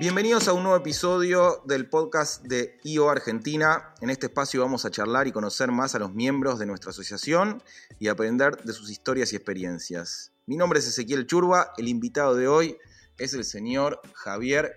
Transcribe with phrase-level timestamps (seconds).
[0.00, 3.92] Bienvenidos a un nuevo episodio del podcast de IO Argentina.
[4.00, 7.62] En este espacio vamos a charlar y conocer más a los miembros de nuestra asociación
[7.98, 10.32] y aprender de sus historias y experiencias.
[10.46, 12.78] Mi nombre es Ezequiel Churba, el invitado de hoy
[13.18, 14.74] es el señor Javier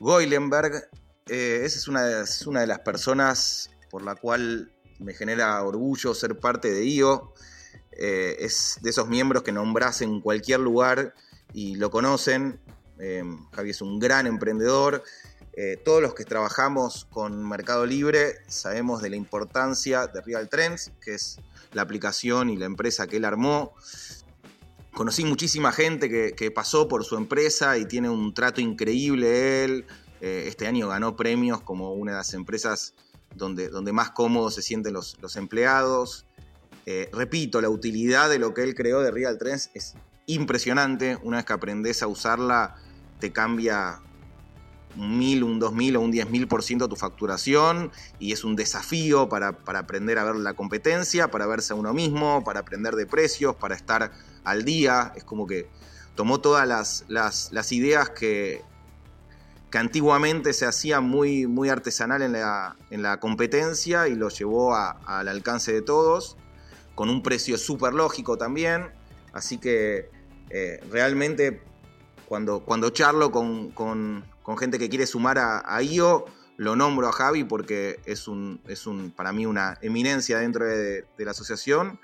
[0.00, 0.90] Goilenberg.
[1.28, 6.72] Eh, esa es una, de, las personas por la cual me genera orgullo ser parte
[6.72, 7.34] de IO.
[7.92, 11.14] Eh, es de esos miembros que nombras en cualquier lugar
[11.52, 12.60] y lo conocen.
[13.00, 15.02] Eh, Javi es un gran emprendedor.
[15.52, 20.92] Eh, todos los que trabajamos con Mercado Libre sabemos de la importancia de Real Trends,
[21.00, 21.38] que es
[21.72, 23.74] la aplicación y la empresa que él armó.
[24.94, 29.86] Conocí muchísima gente que, pasó por su empresa y tiene un trato increíble él.
[30.20, 32.94] Eh, este año ganó premios como una de las empresas
[33.34, 36.26] donde, donde más cómodos se sienten los, los empleados.
[36.86, 39.94] Eh, repito, la utilidad de lo que él creó de Real Trends es
[40.26, 41.18] impresionante.
[41.22, 42.76] Una vez que aprendes a usarla,
[43.20, 44.00] te cambia
[44.96, 48.44] un mil, un dos mil o un diez mil por ciento tu facturación y es
[48.44, 52.60] un desafío para, para, aprender a ver la competencia, para verse a uno mismo, para
[52.60, 54.12] aprender de precios, para estar
[54.44, 55.12] al día.
[55.14, 55.68] Es como que
[56.14, 58.62] tomó todas las, las, ideas que,
[59.70, 64.74] que antiguamente se hacía muy, muy artesanal en la, en la competencia y lo llevó
[64.74, 66.36] al alcance de todos,
[66.94, 68.90] con un precio súper lógico también.
[69.32, 70.10] Así que
[70.50, 71.62] eh, realmente
[72.30, 74.24] cuando, charlo con,
[74.56, 76.26] gente que quiere sumar a, a, IO,
[76.58, 78.60] lo nombro a Javi porque es un,
[79.16, 81.98] para mí una eminencia dentro de, de la asociación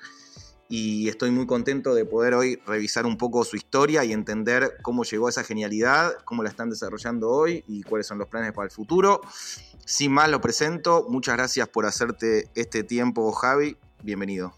[0.68, 5.05] y estoy muy contento de poder hoy revisar un poco su historia y entender cómo
[5.05, 8.64] llegó a esa genialidad, cómo la están desarrollando hoy y cuáles son los planes para
[8.64, 9.20] el futuro.
[9.84, 14.56] Sin más lo presento, muchas gracias por hacerte este tiempo, Javi, bienvenido.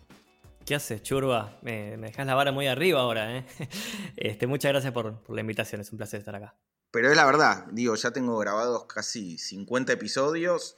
[0.69, 1.59] ¿Qué haces, Churba?
[1.63, 3.39] Me, dejas la vara muy arriba ahora.
[3.39, 3.47] ¿eh?
[4.17, 6.59] Este, muchas gracias por, por la invitación, es un placer estar acá.
[6.91, 10.77] Pero es la verdad, digo, ya tengo grabados casi 50 episodios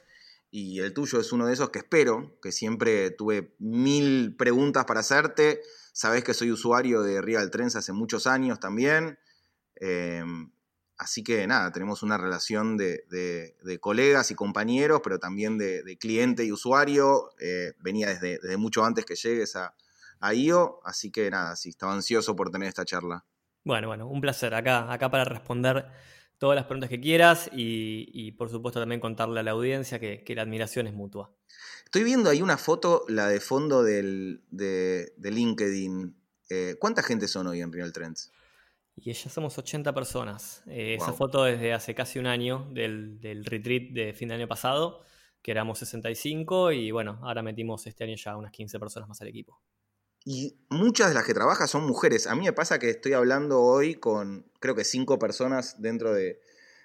[0.49, 5.01] y el tuyo es uno de esos que espero, que siempre tuve mil preguntas para
[5.01, 5.61] hacerte.
[5.91, 9.19] Sabes que soy usuario de Real Trends hace muchos años también.
[9.75, 10.23] Eh,
[11.01, 15.81] así que nada, tenemos una relación de, de, de colegas y compañeros, pero también de,
[15.81, 17.31] de cliente y usuario.
[17.39, 19.73] Eh, venía desde, desde, mucho antes que llegues a,
[20.19, 23.25] a IO, así que nada, sí, estaba ansioso por tener esta charla.
[23.63, 25.87] Bueno, bueno, un placer acá, acá para responder
[26.37, 30.23] todas las preguntas que quieras y, y, por supuesto también contarle a la audiencia que,
[30.23, 31.31] que, la admiración es mutua.
[31.83, 36.15] Estoy viendo ahí una foto, la de fondo del, de, de, LinkedIn.
[36.49, 38.31] Eh, ¿Cuánta gente son hoy en Real Trends?
[38.95, 40.63] Y ya somos 80 personas.
[40.67, 41.05] Eh, wow.
[41.07, 44.47] Esa foto es de hace casi un año, del, del, retreat de fin de año
[44.47, 45.01] pasado,
[45.41, 49.29] que éramos 65 y bueno, ahora metimos este año ya unas 15 personas más al
[49.29, 49.61] equipo
[50.25, 52.27] y muchas de las que trabajan son mujeres.
[52.27, 56.39] A mí me pasa que estoy hablando hoy con creo que cinco personas dentro de,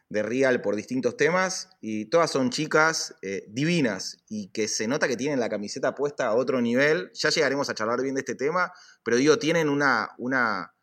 [0.09, 5.07] de Real por distintos temas y todas son chicas eh, divinas y que se nota
[5.07, 7.11] que tienen la camiseta puesta a otro nivel.
[7.13, 10.75] Ya llegaremos a charlar bien de este tema, pero digo, ¿tienen una, una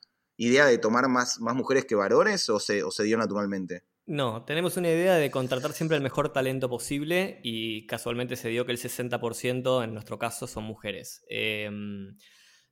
[0.45, 3.83] idea de tomar más, más mujeres que varones o se, o se dio naturalmente?
[4.05, 8.65] No, tenemos una idea de contratar siempre el mejor talento posible y casualmente se dio
[8.65, 11.23] que el 60% en nuestro caso son mujeres.
[11.29, 11.69] Eh,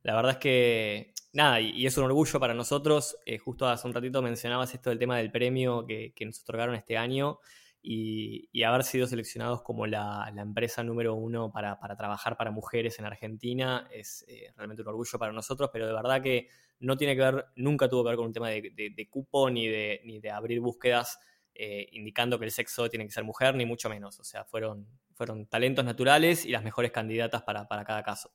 [0.03, 3.17] la verdad es que, nada, y, y es un orgullo para nosotros.
[3.25, 6.75] Eh, justo hace un ratito mencionabas esto del tema del premio que, que nos otorgaron
[6.75, 7.39] este año
[7.83, 12.51] y, y haber sido seleccionados como la, la empresa número uno para, para, trabajar para
[12.51, 16.49] mujeres en Argentina es eh, realmente un orgullo para nosotros, pero de verdad que
[16.81, 20.31] no tiene que ver, nunca tuvo que ver con un tema de, cupo ni de,
[20.31, 21.19] abrir búsquedas.
[21.53, 24.19] Eh, indicando que el sexo tiene que ser mujer, ni mucho menos.
[24.19, 28.31] O sea, fueron, fueron talentos naturales y las mejores candidatas para, cada caso.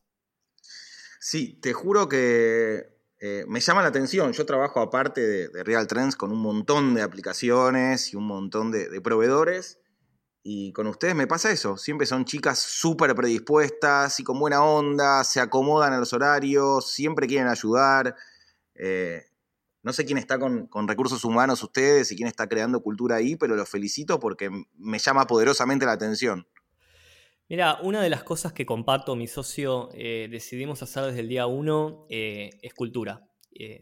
[1.19, 2.85] Sí, te juro que
[3.19, 4.33] eh, me llama la atención.
[4.33, 8.71] Yo trabajo aparte de, de, Real Trends con un montón de aplicaciones y un montón
[8.71, 9.81] de, de proveedores.
[10.49, 11.77] Y con ustedes me pasa eso.
[11.77, 17.27] Siempre son chicas súper predispuestas y con buena onda, se acomodan a los horarios, siempre
[17.27, 18.15] quieren ayudar.
[18.79, 19.25] Eh,
[19.83, 23.55] no sé quién está con, recursos humanos ustedes y quién está creando cultura ahí, pero
[23.55, 26.47] los felicito porque me llama poderosamente la atención.
[27.49, 31.47] Mira, una de las cosas que comparto mi socio eh, decidimos hacer desde el día
[31.47, 33.23] uno eh, es cultura.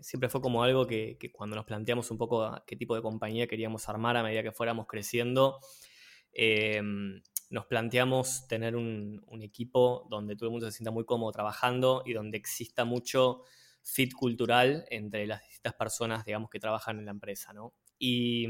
[0.02, 3.88] Siempre fue como algo que, cuando nos planteamos un poco qué tipo de compañía queríamos
[3.88, 5.58] armar a medida que fuéramos creciendo,
[6.32, 7.20] em,
[7.50, 12.12] nos planteamos tener un, equipo donde todo el mundo se sienta muy cómodo trabajando y
[12.12, 13.42] donde exista mucho
[13.84, 17.74] fit cultural entre las distintas personas, digamos, que trabajan en la empresa, ¿no?
[17.98, 18.48] Y,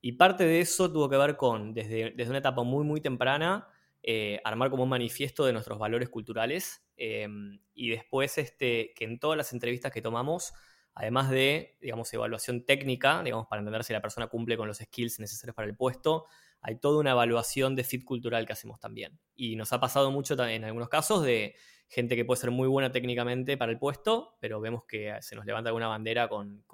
[0.00, 3.66] y parte de eso tuvo que ver con, desde, desde una etapa muy, muy temprana,
[4.02, 7.26] eh, armar como un manifiesto de nuestros valores culturales eh,
[7.74, 10.52] y después este, que en todas las entrevistas que tomamos
[10.96, 15.20] además de, digamos, evaluación técnica, digamos, para entender si la persona cumple con los skills
[15.20, 16.24] necesarios para el puesto,
[16.62, 19.20] hay toda una evaluación de fit cultural que hacemos también.
[19.34, 21.54] Y nos ha pasado mucho en algunos casos de
[21.88, 25.46] gente que puede ser muy buena técnicamente para el puesto, pero vemos que se nos
[25.46, 26.64] levanta alguna bandera con,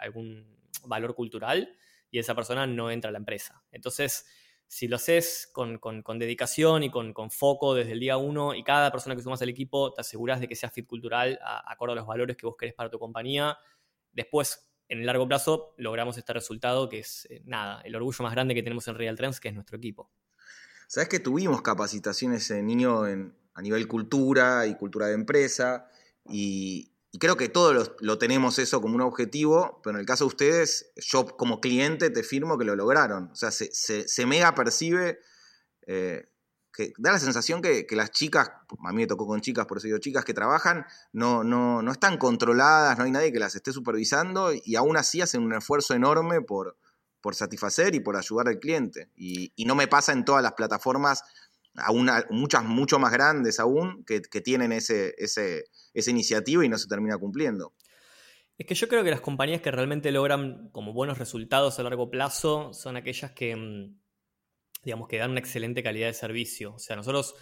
[0.00, 0.46] algún,
[0.84, 1.76] valor cultural
[2.10, 3.62] y esa persona no entra a la empresa.
[3.70, 4.26] Entonces,
[4.66, 5.78] si lo haces con,
[6.18, 9.92] dedicación y con, foco desde el día uno y cada persona que sumas al equipo,
[9.92, 12.90] te aseguras de que sea fit cultural, acorde a los valores que vos querés para
[12.90, 13.58] tu compañía.
[14.12, 18.32] Después, en el largo plazo, logramos este resultado que es, eh, nada, el orgullo más
[18.32, 20.10] grande que tenemos en Real Trends, que es nuestro equipo.
[20.86, 25.86] Sabes que tuvimos capacitaciones en niño en, a nivel cultura y cultura de empresa,
[26.28, 30.28] y, creo que todos lo, tenemos eso como un objetivo, pero en el caso de
[30.28, 33.30] ustedes, yo como cliente te firmo que lo lograron.
[33.32, 35.18] O sea, se, mega percibe,
[35.86, 36.28] eh,
[36.72, 39.88] que da la sensación que, las chicas, a mí me tocó con chicas, por eso
[39.88, 43.72] digo chicas que trabajan, no, no, no están controladas, no hay nadie que las esté
[43.72, 46.78] supervisando y aún así hacen un esfuerzo enorme por,
[47.20, 49.10] por satisfacer y por ayudar al cliente.
[49.14, 51.24] Y no me pasa en todas las plataformas
[51.76, 55.64] aún muchas mucho más grandes aún que, tienen ese, ese,
[55.94, 57.74] esa iniciativa y no se termina cumpliendo.
[58.58, 62.10] Es que yo creo que las compañías que realmente logran como buenos resultados a largo
[62.10, 63.98] plazo son aquellas que, mm,
[64.84, 66.74] digamos, que dan una excelente calidad de servicio.
[66.74, 67.34] O sea, nosotros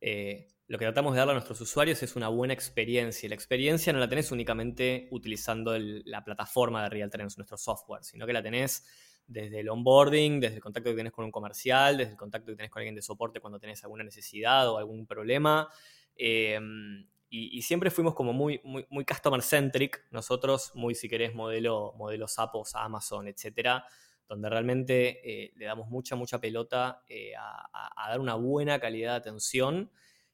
[0.00, 3.26] eh, lo que tratamos de darle a nuestros usuarios es una buena experiencia.
[3.26, 8.04] Y la experiencia no la tenés únicamente utilizando la plataforma de Real Trends, nuestro software,
[8.04, 8.84] sino que la tenés
[9.28, 12.56] desde el onboarding, desde el contacto que tenés con un comercial, desde el contacto que
[12.56, 15.68] tenés con alguien de soporte cuando tenés alguna necesidad o algún problema.
[16.16, 21.92] Em, y, siempre fuimos como muy, muy, muy customer centric, nosotros, muy si querés, modelo,
[21.98, 23.84] modelo Sapos, Amazon, etcétera,
[24.26, 29.16] donde realmente eh, le damos mucha, mucha pelota eh, a, dar una buena calidad de
[29.16, 29.90] atención.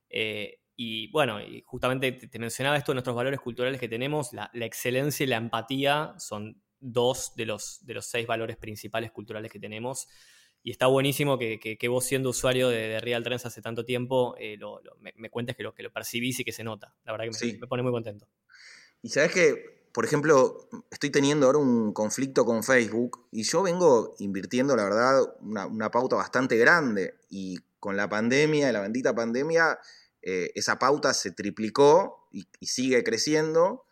[0.09, 4.51] Eh, y bueno, y justamente te, mencionaba esto de nuestros valores culturales que tenemos, la,
[4.55, 9.51] la excelencia y la empatía son dos de los, de los seis valores principales culturales
[9.51, 10.07] que tenemos.
[10.63, 14.59] Y está buenísimo que, vos siendo usuario de, Real Trends hace tanto tiempo, eh,
[15.17, 16.95] me, cuentes que lo, que lo percibís y que se nota.
[17.05, 18.27] La verdad que me, pone muy contento.
[19.03, 24.15] Y sabes que, por ejemplo, estoy teniendo ahora un conflicto con Facebook y yo vengo
[24.19, 27.15] invirtiendo, la verdad, una, pauta bastante grande.
[27.29, 29.79] Y con la pandemia, la bendita pandemia,
[30.23, 33.85] eh, esa pauta se triplicó y sigue creciendo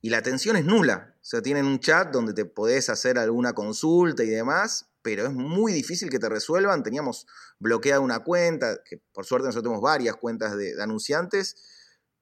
[0.00, 1.09] y la atención es nula.
[1.20, 5.32] O sea, tienen un chat donde te podés hacer alguna consulta y demás, pero es
[5.32, 6.82] muy difícil que te resuelvan.
[6.82, 7.26] Teníamos
[7.58, 11.56] bloqueada una cuenta, que por suerte nosotros tenemos varias cuentas de, anunciantes,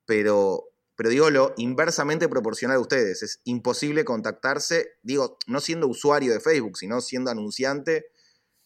[0.05, 0.65] pero,
[0.97, 3.23] pero digo lo inversamente proporcional a ustedes.
[3.23, 8.07] Es imposible contactarse, digo, no siendo usuario de Facebook, sino siendo anunciante,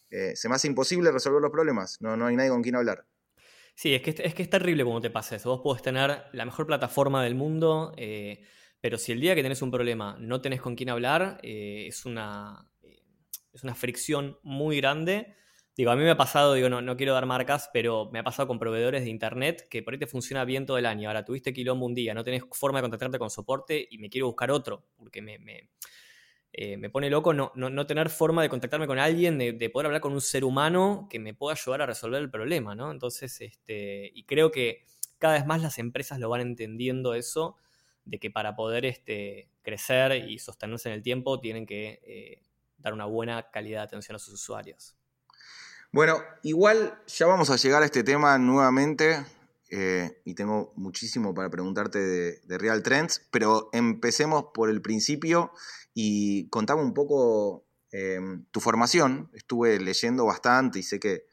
[0.09, 2.01] eh, se me hace imposible resolver los problemas.
[2.01, 3.05] No, no hay nadie con quien hablar.
[3.75, 5.49] Sí, es que, es que es terrible cuando te pasa eso.
[5.49, 7.93] Vos podés tener la mejor plataforma del mundo.
[7.97, 8.43] Eh,
[8.83, 12.05] pero si el día que tenés un problema no tenés con quién hablar, eh, es,
[12.05, 13.01] una, eh,
[13.53, 15.35] es una fricción muy grande.
[15.77, 18.25] Digo, a mí me ha pasado, digo, no, no quiero dar marcas, pero me ha
[18.25, 21.07] pasado con proveedores de internet que por ahí te funciona bien todo el año.
[21.07, 24.27] Ahora tuviste quilombo un día, no tenés forma de contactarte con soporte y me quiero
[24.27, 25.69] buscar otro, porque me, me,
[26.51, 29.85] eh, me pone loco no, no, tener forma de contactarme con alguien, de, de, poder
[29.85, 32.91] hablar con un ser humano que me pueda ayudar a resolver el problema, ¿no?
[32.91, 34.83] Entonces, este, y creo que
[35.19, 37.55] cada vez más las empresas lo van entendiendo eso
[38.05, 42.41] de que para poder este, crecer y sostenerse en el tiempo tienen que eh,
[42.77, 44.95] dar una buena calidad de atención a sus usuarios.
[45.91, 49.23] Bueno, igual ya vamos a llegar a este tema nuevamente
[49.69, 55.51] eh, y tengo muchísimo para preguntarte de, Real Trends, pero empecemos por el principio
[55.93, 58.19] y contame un poco eh,
[58.51, 59.29] tu formación.
[59.33, 61.27] Estuve leyendo bastante y sé que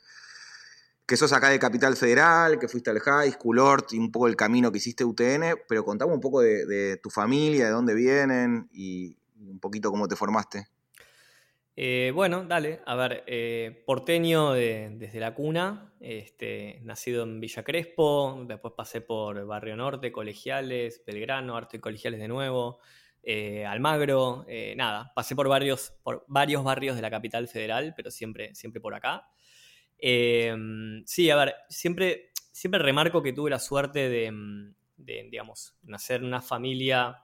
[1.10, 4.28] que sos acá de Capital Federal, que fuiste al High School, Ort y un poco
[4.28, 8.68] el camino que hiciste UTN, pero contame un poco de, tu familia, de dónde vienen
[8.72, 10.68] y, un poquito cómo te formaste.
[11.74, 12.80] Eh, bueno, dale.
[12.86, 19.44] A ver, eh, porteño desde la cuna, este, nacido en Villa Crespo, después pasé por
[19.46, 22.78] Barrio Norte, Colegiales, Belgrano, Arte y Colegiales de nuevo,
[23.24, 28.54] eh, Almagro, nada, pasé por varios, por varios barrios de la capital federal, pero siempre,
[28.54, 29.26] siempre por acá.
[30.00, 36.20] Em, sí, a ver, siempre, siempre remarco que tuve la suerte de, mm, digamos, nacer
[36.20, 37.22] en una familia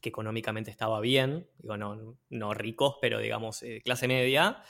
[0.00, 4.62] que económicamente estaba bien, no, no ricos, pero digamos, eh, clase media,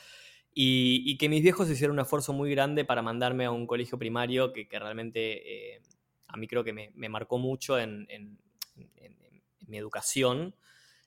[0.55, 4.53] y, que mis viejos hicieron un esfuerzo muy grande para mandarme a un colegio primario
[4.53, 5.81] que, realmente eh,
[6.29, 8.07] a mí creo que me, marcó mucho en,
[9.67, 10.55] mi educación,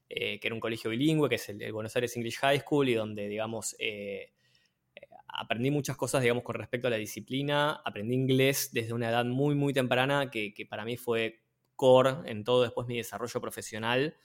[0.09, 2.95] eh, que era un colegio bilingüe, que es el, Buenos Aires English High School, y
[2.95, 3.75] donde, digamos,
[5.35, 7.81] aprendí muchas cosas, digamos, con respecto a la disciplina.
[7.85, 11.41] Aprendí inglés desde una edad muy, muy temprana, que, para mí fue
[11.75, 14.15] core en todo después mi desarrollo profesional.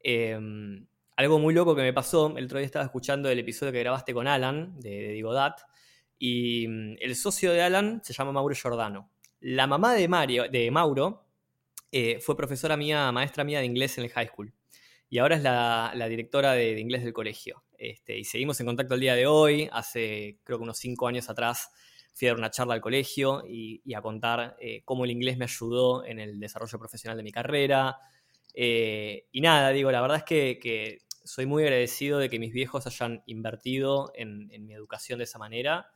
[0.00, 3.80] Em, algo muy loco que me pasó, el otro día estaba escuchando el episodio que
[3.80, 5.14] grabaste con Alan, de, de
[6.18, 9.10] y mm, el socio de Alan se llama Mauro Giordano.
[9.40, 11.26] La mamá de, Mario, de Mauro
[11.90, 14.52] eh, fue profesora mía, maestra mía de inglés en el high school.
[15.12, 17.64] Y ahora es la, directora de, inglés del colegio.
[17.76, 19.68] Este, y seguimos en contacto el día de hoy.
[19.70, 21.68] Hace creo que unos cinco años atrás
[22.14, 25.44] fui a dar una charla al colegio y, a contar eh, cómo el inglés me
[25.44, 27.98] ayudó en el desarrollo profesional de mi carrera.
[28.54, 32.86] Eh, y nada, digo, la verdad es que, soy muy agradecido de que mis viejos
[32.86, 35.90] hayan invertido en, mi educación de esa manera.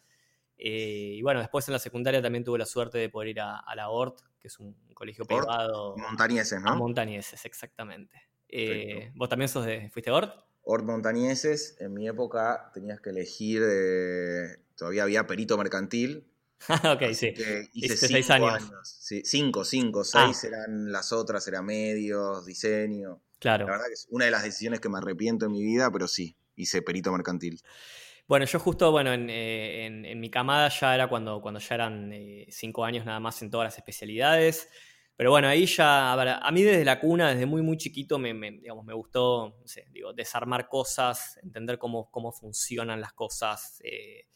[0.58, 3.74] y bueno, después en la secundaria también tuve la suerte de poder ir a, a
[3.74, 5.96] la ORT, que es un colegio privado.
[5.96, 6.76] Montañeses, ¿no?
[6.76, 8.25] montañeses, exactamente.
[8.48, 10.34] Eh, ¿Vos también sos de, fuiste Ort?
[10.62, 13.62] Ort Montañeses, en mi época tenías que elegir,
[14.76, 16.26] todavía había perito mercantil.
[16.68, 17.34] ok, sí.
[17.72, 18.70] hice seis años.
[18.82, 20.04] Sí, cinco, cinco, ah.
[20.04, 23.20] seis eran las otras, era medios, diseño.
[23.38, 23.66] Claro.
[23.66, 26.08] La verdad que es una de las decisiones que me arrepiento en mi vida, pero
[26.08, 27.60] sí, hice perito mercantil.
[28.26, 32.46] Bueno, yo justo, bueno, en, eh, mi camada ya era cuando, cuando ya eran eh,
[32.50, 34.68] cinco años nada más en todas las especialidades.
[35.16, 38.84] Pero bueno, ahí ya, a, mí desde la cuna, desde muy, muy chiquito, me, digamos,
[38.84, 43.80] me gustó, no sé, digo, desarmar cosas, entender cómo, cómo funcionan las cosas.
[43.82, 44.26] Eh,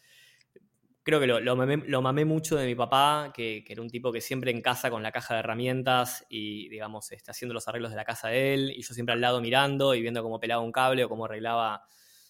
[1.03, 4.51] creo que lo, lo, mamé, mucho de mi papá, que, era un tipo que siempre
[4.53, 8.07] en casa con la caja de herramientas y, digamos, este, haciendo los arreglos de la
[8.07, 11.05] casa de él, y yo siempre al lado mirando y viendo cómo pelaba un cable
[11.05, 11.85] o cómo arreglaba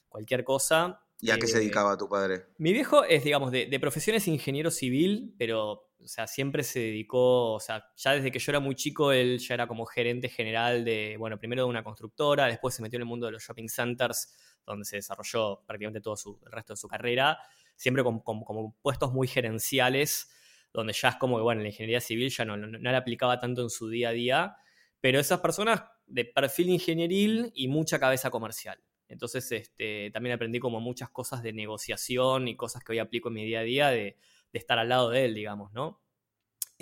[0.09, 1.01] cualquier cosa.
[1.21, 2.47] ¿Y a qué se eh, dedicaba tu padre?
[2.59, 6.81] Mi viejo es, digamos, de, de profesión es ingeniero civil, pero o sea, siempre se
[6.81, 10.29] dedicó, o sea, ya desde que yo era muy chico, él ya era como gerente
[10.29, 13.43] general de, bueno, primero de una constructora, después se metió en el mundo de los
[13.43, 14.35] shopping centers,
[14.67, 17.39] donde se desarrolló prácticamente todo su, el resto de su carrera,
[17.77, 20.31] siempre como, puestos muy gerenciales,
[20.73, 23.39] donde ya es como que, bueno, la ingeniería civil ya no, no, no, la aplicaba
[23.39, 24.57] tanto en su día a día,
[25.01, 28.81] pero esas personas de perfil ingenieril y mucha cabeza comercial.
[29.09, 33.35] Entonces, este, también aprendí como muchas cosas de negociación y cosas que hoy aplico en
[33.35, 34.17] mi día a día de
[34.53, 36.01] de estar al lado de él, digamos, ¿no?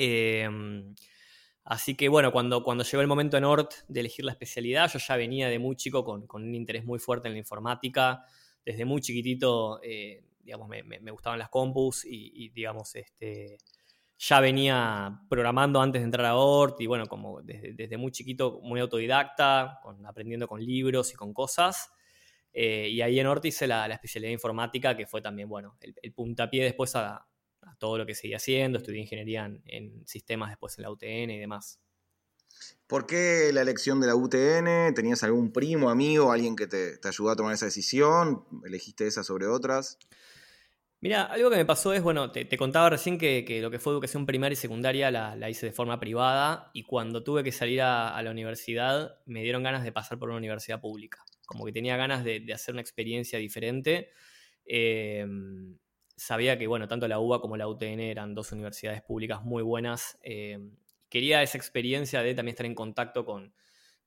[0.00, 0.94] Em,
[1.64, 5.00] así que bueno, cuando, cuando llegó el momento en ORT de elegir la especialidad, yo
[5.00, 8.24] ya venía de muy chico con, un interés muy fuerte en la informática.
[8.64, 13.58] Desde muy chiquitito, eh, digamos, me, gustaban las compus y, digamos, este,
[14.18, 18.78] ya venía programando antes de entrar a ORT y bueno, como desde, muy chiquito, muy
[18.78, 21.90] autodidacta, con, aprendiendo con libros y con cosas.
[22.52, 26.12] Eh, y ahí en ORT hice la, especialidad de informática, que fue también, bueno, el
[26.12, 27.26] puntapié después a,
[27.78, 31.80] todo lo que seguía haciendo, estudié ingeniería en, sistemas después en la UTN y demás.
[32.86, 34.94] ¿Por qué la elección de la UTN?
[34.94, 38.44] ¿Tenías algún primo, amigo, alguien que te, ayudó a tomar esa decisión?
[38.64, 39.98] ¿Elegiste esa sobre otras?
[41.00, 44.26] Mira, algo que me pasó es, bueno, te, contaba recién que, lo que fue educación
[44.26, 48.30] primaria y secundaria la, hice de forma privada y cuando tuve que salir a, la
[48.30, 52.44] universidad me dieron ganas de pasar por una universidad pública, como que tenía ganas de,
[52.52, 54.10] hacer una experiencia diferente.
[54.64, 55.24] Eh,
[56.18, 60.18] sabía que, bueno, tanto la UBA como la UTN eran dos universidades públicas muy buenas.
[60.22, 60.58] Eh,
[61.08, 63.54] quería esa experiencia de también estar en contacto con,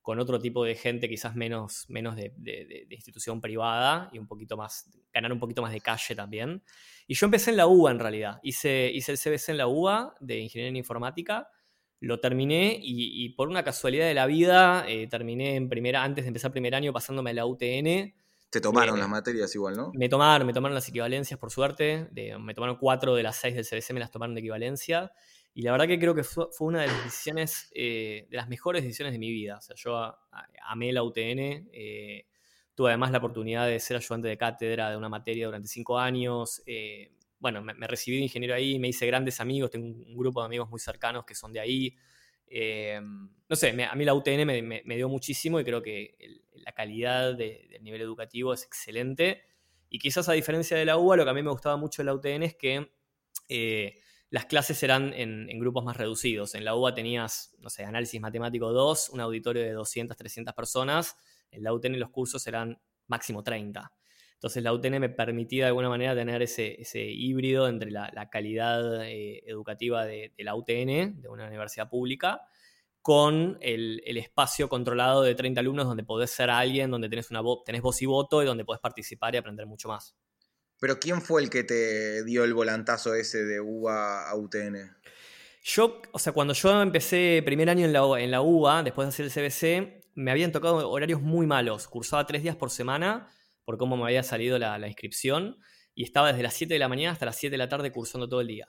[0.04, 5.32] otro tipo de gente, quizás menos, menos de, institución privada y un poquito más, ganar
[5.32, 6.62] un poquito más de calle también.
[7.06, 8.38] Y yo empecé en la UBA en realidad.
[8.42, 11.48] Hice, hice el CBC en la UBA de Ingeniería en Informática.
[12.00, 16.28] Lo terminé y, por una casualidad de la vida eh, terminé en primera, antes de
[16.28, 18.12] empezar primer año pasándome a la UTN
[18.52, 19.92] te tomaron las materias igual, ¿no?
[19.94, 22.10] Me tomaron, me tomaron las equivalencias, por suerte.
[22.38, 25.10] me tomaron cuatro de las seis del CBC, me las tomaron de equivalencia.
[25.54, 28.82] Y la verdad que creo que fue, una de las decisiones, eh, de las mejores
[28.82, 29.56] decisiones de mi vida.
[29.56, 30.14] O sea, yo
[30.66, 31.70] amé la UTN.
[31.72, 32.26] Eh,
[32.74, 36.62] tuve además la oportunidad de ser ayudante de cátedra de una materia durante cinco años.
[36.66, 40.46] Eh, bueno, me, recibí de ingeniero ahí, me hice grandes amigos, tengo un, grupo de
[40.46, 41.96] amigos muy cercanos que son de ahí.
[43.48, 46.16] No sé, a mí la UTN me, dio muchísimo y creo que
[46.54, 49.42] la calidad del nivel educativo es excelente.
[49.88, 52.06] Y quizás a diferencia de la UBA, lo que a mí me gustaba mucho de
[52.06, 52.92] la UTN es que
[53.48, 53.98] eh,
[54.30, 56.54] las clases eran en, grupos más reducidos.
[56.54, 61.16] En la UBA tenías, no sé, análisis matemático 2, un auditorio de 200, 300 personas.
[61.50, 63.92] En la UTN los cursos eran máximo 30.
[64.42, 69.44] Entonces la UTN me permitía de alguna manera tener ese, híbrido entre la, calidad eh,
[69.46, 72.42] educativa de, de, la UTN, de una universidad pública,
[73.02, 77.82] con el, espacio controlado de 30 alumnos donde podés ser alguien, donde tenés, una tenés
[77.82, 80.16] voz y voto y donde podés participar y aprender mucho más.
[80.80, 84.96] Pero ¿quién fue el que te dio el volantazo ese de UBA a UTN?
[85.62, 89.10] Yo, o sea, cuando yo empecé primer año en la, en la UBA, después de
[89.10, 91.86] hacer el CBC, me habían tocado horarios muy malos.
[91.86, 93.28] Cursaba tres días por semana
[93.64, 95.58] por cómo me había salido la, inscripción
[95.94, 98.28] y estaba desde las 7 de la mañana hasta las 7 de la tarde cursando
[98.28, 98.66] todo el día.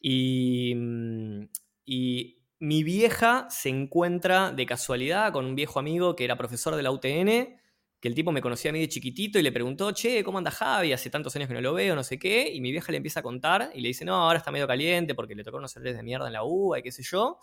[0.00, 1.48] Y, mm,
[1.84, 6.82] y mi vieja se encuentra de casualidad con un viejo amigo que era profesor de
[6.82, 7.58] la UTN,
[8.00, 10.50] que el tipo me conocía a mí de chiquitito y le preguntó, che, ¿cómo anda
[10.50, 10.92] Javi?
[10.92, 12.48] Hace tantos años que no lo veo, no sé qué.
[12.52, 15.14] Y mi vieja le empieza a contar y le dice, no, ahora está medio caliente
[15.14, 17.38] porque le tocó unos errores de mierda en la UBA y qué sé yo.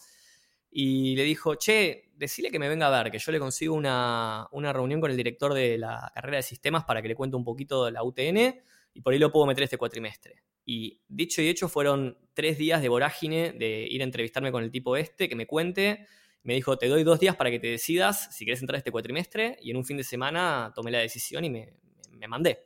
[0.77, 4.46] Y le dijo, che, decile que me venga a ver, que yo le consigo una,
[4.51, 7.46] una reunión con el director de la carrera de sistemas para que le cuente un
[7.46, 8.60] poquito de la UTN
[8.94, 10.44] y por ahí lo puedo meter este cuatrimestre.
[10.65, 14.70] Y dicho y hecho, fueron tres días de vorágine de ir a entrevistarme con el
[14.70, 16.08] tipo este, que me cuente.
[16.44, 19.58] Me dijo, te doy dos días para que te decidas si quieres entrar este cuatrimestre.
[19.62, 21.72] Y en un fin de semana tomé la decisión y me,
[22.12, 22.64] me mandé.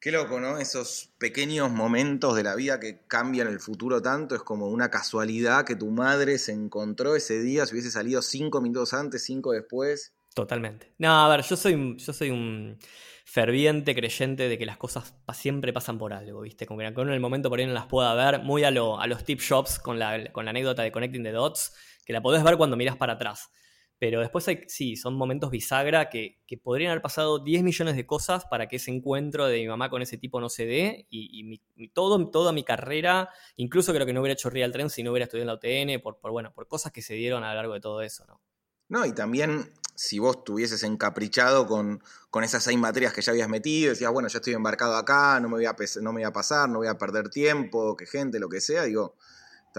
[0.00, 0.58] Qué loco, ¿no?
[0.58, 5.64] Esos pequeños momentos de la vida que cambian el futuro tanto, es como una casualidad
[5.64, 10.12] que tu madre se encontró ese día, si hubiese salido cinco minutos antes, cinco después.
[10.34, 10.92] Totalmente.
[10.98, 12.78] No, a ver, yo soy, yo soy un
[13.24, 16.64] ferviente creyente de que las cosas siempre pasan por algo, ¿viste?
[16.64, 19.06] Como que en el momento por ahí no las pueda ver, muy a, lo, a
[19.08, 21.74] los tip shops con la, con la anécdota de Connecting the Dots,
[22.06, 23.50] que la podés ver cuando miras para atrás.
[23.98, 28.44] Pero después hay, sí, son momentos bisagra que, podrían haber pasado 10 millones de cosas
[28.46, 31.06] para que ese encuentro de mi mamá con ese tipo no se dé.
[31.10, 31.60] Y,
[31.92, 35.24] todo, toda mi carrera, incluso creo que no hubiera hecho Real Trend si no hubiera
[35.24, 37.80] estudiado en la UTN, por, bueno, por cosas que se dieron a lo largo de
[37.80, 38.40] todo eso, ¿no?
[38.88, 43.48] No, y también si vos tuvieses encaprichado con, con, esas seis materias que ya habías
[43.48, 46.32] metido, decías, bueno, ya estoy embarcado acá, no me, voy a, no me voy a
[46.32, 49.16] pasar, no voy a perder tiempo, que gente, lo que sea, digo,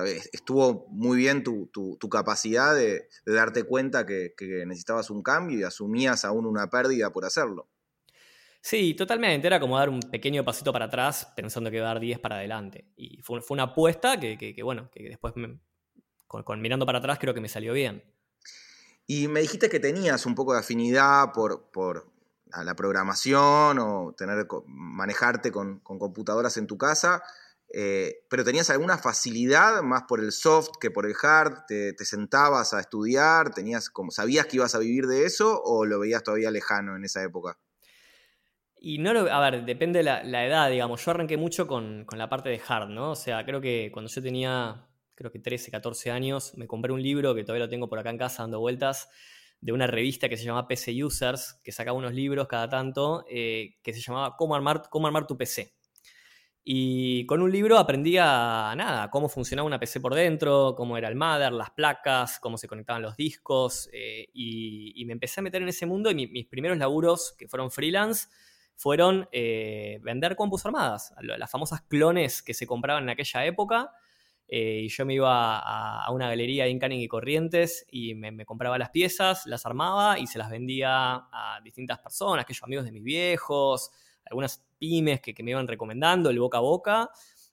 [0.06, 1.70] estuvo muy bien tu,
[2.10, 4.34] capacidad de, darte cuenta que,
[4.65, 7.68] necesitabas un cambio y asumías aún una pérdida por hacerlo.
[8.62, 9.48] Sí, totalmente.
[9.48, 12.36] Era como dar un pequeño pasito para atrás pensando que iba a dar 10 para
[12.36, 12.86] adelante.
[12.98, 15.34] Y fue, fue una apuesta que, bueno, que después
[16.27, 18.03] con mirando para atrás creo que me salió bien.
[19.08, 22.12] Y me dijiste que tenías un poco de afinidad por,
[22.63, 27.24] la programación o tener, manejarte con, computadoras en tu casa,
[27.71, 32.73] eh, pero tenías alguna facilidad más por el soft que por el hard, te, sentabas
[32.73, 36.51] a estudiar, tenías como, ¿sabías que ibas a vivir de eso o lo veías todavía
[36.51, 37.57] lejano en esa época?
[38.81, 41.03] Y no lo, a ver, depende de la, la edad, digamos.
[41.03, 43.11] Yo arranqué mucho con, con, la parte de hard, ¿no?
[43.11, 44.89] O sea, creo que cuando yo tenía
[45.20, 48.09] creo que 13, 14 años, me compré un libro que todavía lo tengo por acá
[48.09, 49.09] en casa dando vueltas,
[49.59, 53.75] de una revista que se llama PC Users, que sacaba unos libros cada tanto, eh,
[53.83, 55.74] que se llamaba Cómo armar, Cómo armar tu PC.
[56.63, 61.15] Y con un libro aprendí nada, cómo funcionaba una PC por dentro, cómo era el
[61.15, 65.69] mother, las placas, cómo se conectaban los discos, eh, y, me empecé a meter en
[65.69, 68.27] ese mundo y mis primeros laburos, que fueron freelance,
[68.75, 73.91] fueron eh, vender compus armadas, las famosas clones que se compraban en aquella época,
[74.51, 78.79] eh, y yo me iba a, una galería en Canning y Corrientes y me, compraba
[78.79, 83.03] las piezas, las armaba y se las vendía a distintas personas, aquellos amigos de mis
[83.03, 83.91] viejos,
[84.29, 87.09] algunas pymes que, me iban recomendando, el boca a boca.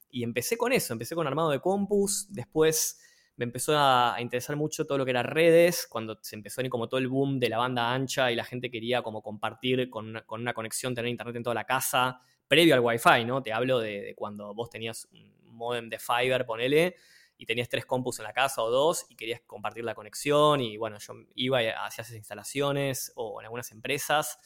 [0.09, 2.99] Y empecé con eso, empecé con armado de compus, después
[3.35, 6.87] me empezó a, interesar mucho todo lo que era redes, cuando se empezó a como
[6.87, 10.53] todo el boom de la banda ancha y la gente quería como compartir con una,
[10.53, 13.43] conexión, tener internet en toda la casa, previo al wifi, ¿no?
[13.43, 16.95] Te hablo de, de cuando vos tenías un modem de Fiverr, ponele,
[17.37, 20.77] y tenías tres compus en la casa o dos y querías compartir la conexión y
[20.77, 24.39] bueno, yo iba hacia esas instalaciones o en algunas empresas.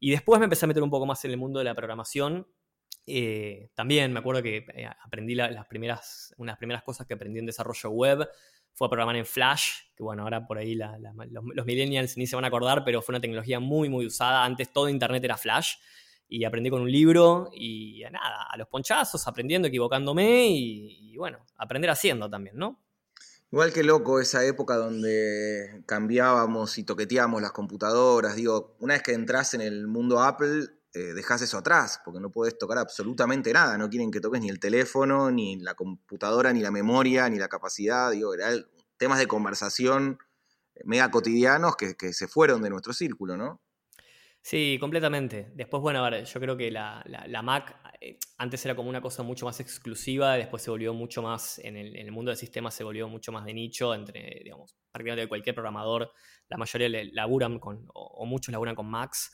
[0.00, 2.46] Y después me empecé a meter un poco más en el mundo de la programación.
[3.06, 7.46] Eh, también me acuerdo que eh, aprendí las primeras, unas primeras cosas que aprendí en
[7.46, 8.28] desarrollo web
[8.74, 10.88] fue a programar en Flash, que bueno, ahora por ahí los,
[11.52, 14.44] los, millennials ni se van a acordar, pero fue una tecnología muy, muy usada.
[14.44, 15.74] Antes todo Internet era Flash
[16.28, 21.90] y aprendí con un libro y nada, a los ponchazos, aprendiendo, equivocándome y, bueno, aprender
[21.90, 22.80] haciendo también, ¿no?
[23.50, 28.36] Igual que loco esa época donde cambiábamos y toqueteábamos las computadoras.
[28.36, 32.30] Digo, una vez que entras en el mundo Apple, eh, dejas eso atrás, porque no
[32.30, 33.78] puedes tocar absolutamente nada.
[33.78, 37.48] No quieren que toques ni el teléfono, ni la computadora, ni la memoria, ni la
[37.48, 38.10] capacidad.
[38.10, 38.66] Digo, eran
[38.98, 40.18] temas de conversación
[40.84, 43.60] mega cotidianos que, se fueron de nuestro círculo, ¿no?
[44.42, 45.50] Sí, completamente.
[45.54, 47.04] Después, bueno, a ver, yo creo que la,
[47.42, 51.58] Mac eh, antes era como una cosa mucho más exclusiva, después se volvió mucho más,
[51.58, 55.54] en el, mundo del sistema se volvió mucho más de nicho, entre, digamos, prácticamente cualquier
[55.54, 56.12] programador,
[56.48, 59.32] la mayoría laburan con, o, muchos laburan con Macs.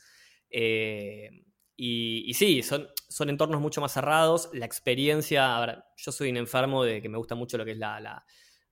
[0.49, 1.29] Eh,
[1.77, 4.49] y, sí, son, son entornos mucho más cerrados.
[4.53, 7.71] La experiencia, a ver, yo soy un enfermo de que me gusta mucho lo que
[7.71, 8.23] es la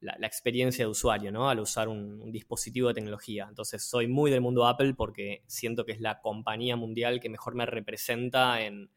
[0.04, 1.50] la, experiencia de usuario, ¿no?
[1.50, 3.46] Al usar un, dispositivo de tecnología.
[3.48, 7.56] Entonces, soy muy del mundo Apple porque siento que es la compañía mundial que mejor
[7.56, 8.90] me representa en,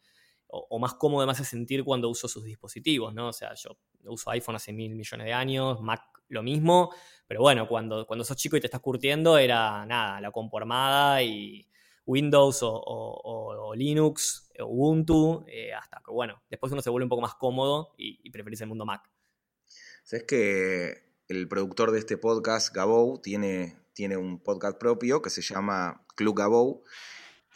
[0.49, 3.29] o, más cómodo me hace sentir cuando uso sus dispositivos, ¿no?
[3.29, 6.93] O sea, yo uso iPhone hace mil millones de años, Mac lo mismo,
[7.27, 11.23] pero bueno, cuando, cuando sos chico y te estás curtiendo era nada, la compu armada
[11.23, 11.67] y
[12.05, 17.35] Windows o, Linux, Ubuntu, eh, hasta que bueno, después uno se vuelve un poco más
[17.35, 19.11] cómodo y, y preferís el mundo Mac.
[20.11, 25.43] Es que el productor de este podcast, Gabou, tiene, tiene un podcast propio que se
[25.43, 26.85] llama Club Gabou.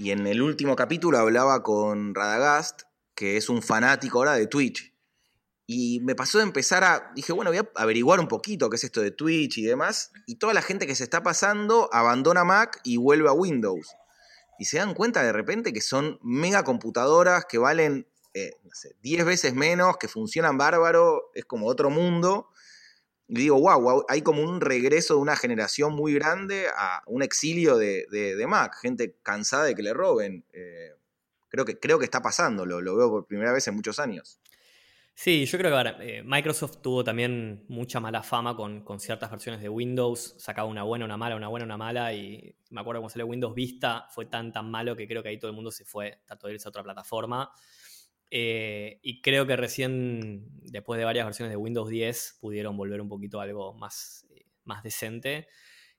[0.00, 2.84] Y en el último capítulo hablaba con Radagast,
[3.14, 4.94] que es un fanático ahora de Twitch.
[5.66, 7.12] Y me pasó de empezar a.
[7.14, 10.10] Dije, bueno, voy a averiguar un poquito qué es esto de Twitch y demás.
[10.26, 13.94] Y toda la gente que se está pasando abandona Mac y vuelve a Windows.
[14.58, 18.96] Y se dan cuenta de repente que son mega computadoras que valen eh, no sé,
[19.02, 22.48] 10 veces menos, que funcionan bárbaro, es como otro mundo.
[23.32, 28.44] Digo, wow, hay como un regreso de una generación muy grande a un exilio de,
[28.48, 30.44] Mac, gente cansada de que le roben.
[30.52, 30.90] Eh,
[31.48, 34.40] creo, que, creo que está pasando, lo, lo veo por primera vez en muchos años.
[35.22, 39.68] Sí, yo creo que eh, Microsoft tuvo también mucha mala fama con, ciertas versiones de
[39.68, 43.26] Windows, sacaba una buena, una mala, una buena, una mala, y me acuerdo cuando salió
[43.26, 46.22] Windows Vista, fue tan, tan malo que creo que ahí todo el mundo se fue,
[46.24, 47.52] trató de irse a otra plataforma.
[48.30, 53.08] Eh, y creo que recién, después de varias versiones de Windows 10, pudieron volver un
[53.08, 55.48] poquito a algo más, eh, más decente.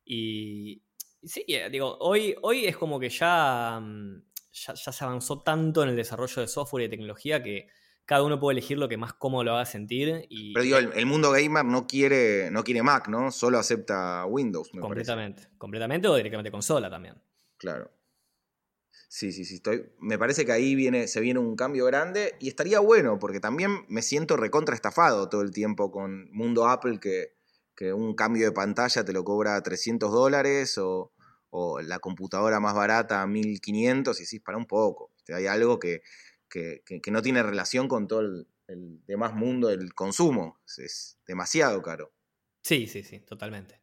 [0.05, 0.83] Y,
[1.23, 5.89] sí, digo, hoy, hoy es como que ya, mm, ya, ya se avanzó tanto en
[5.89, 7.67] el desarrollo de software y de tecnología que
[8.05, 10.25] cada uno puede elegir lo que más cómodo lo haga sentir.
[10.29, 13.31] Y, Pero digo, el, mundo gamer no quiere, no quiere Mac, ¿no?
[13.31, 17.15] Solo acepta Windows, me completamente, Completamente o directamente consola también.
[17.57, 17.91] Claro.
[19.07, 19.55] Sí, sí, sí.
[19.55, 23.39] Estoy, me parece que ahí viene, se viene un cambio grande y estaría bueno, porque
[23.39, 27.39] también me siento recontra estafado todo el tiempo con Mundo Apple, que,
[27.93, 31.11] un cambio de pantalla te lo cobra 300 dólares o,
[31.49, 35.11] o la computadora más barata 1500 y sí, para un poco.
[35.33, 36.03] Hay algo que,
[36.51, 38.47] que, no tiene relación con todo el,
[39.05, 40.59] demás mundo del consumo.
[40.77, 42.13] Es, demasiado caro.
[42.63, 43.80] Sí, sí, sí, totalmente.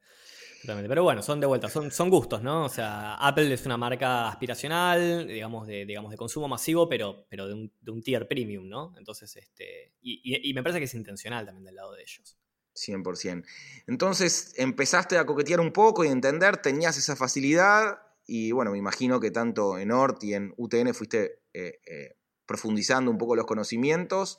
[0.65, 2.65] Pero bueno, son de vuelta, son, son gustos, ¿no?
[2.65, 7.47] O sea, Apple es una marca aspiracional, digamos, de, digamos, de consumo masivo, pero, pero
[7.47, 8.95] de, un, tier premium, ¿no?
[8.99, 9.95] Entonces, este.
[10.01, 12.37] Y, y, me parece que es intencional también del lado de ellos.
[12.75, 13.45] 100%.
[13.87, 19.21] Entonces empezaste a coquetear un poco y entender, tenías esa facilidad y bueno, me imagino
[19.21, 22.17] que tanto en ORT y en UTN fuiste eh, eh,
[22.47, 24.39] profundizando un poco los conocimientos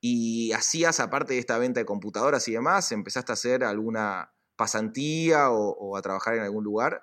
[0.00, 5.50] y hacías, aparte de esta venta de computadoras y demás, empezaste a hacer alguna pasantía
[5.50, 7.00] o, a trabajar en algún lugar?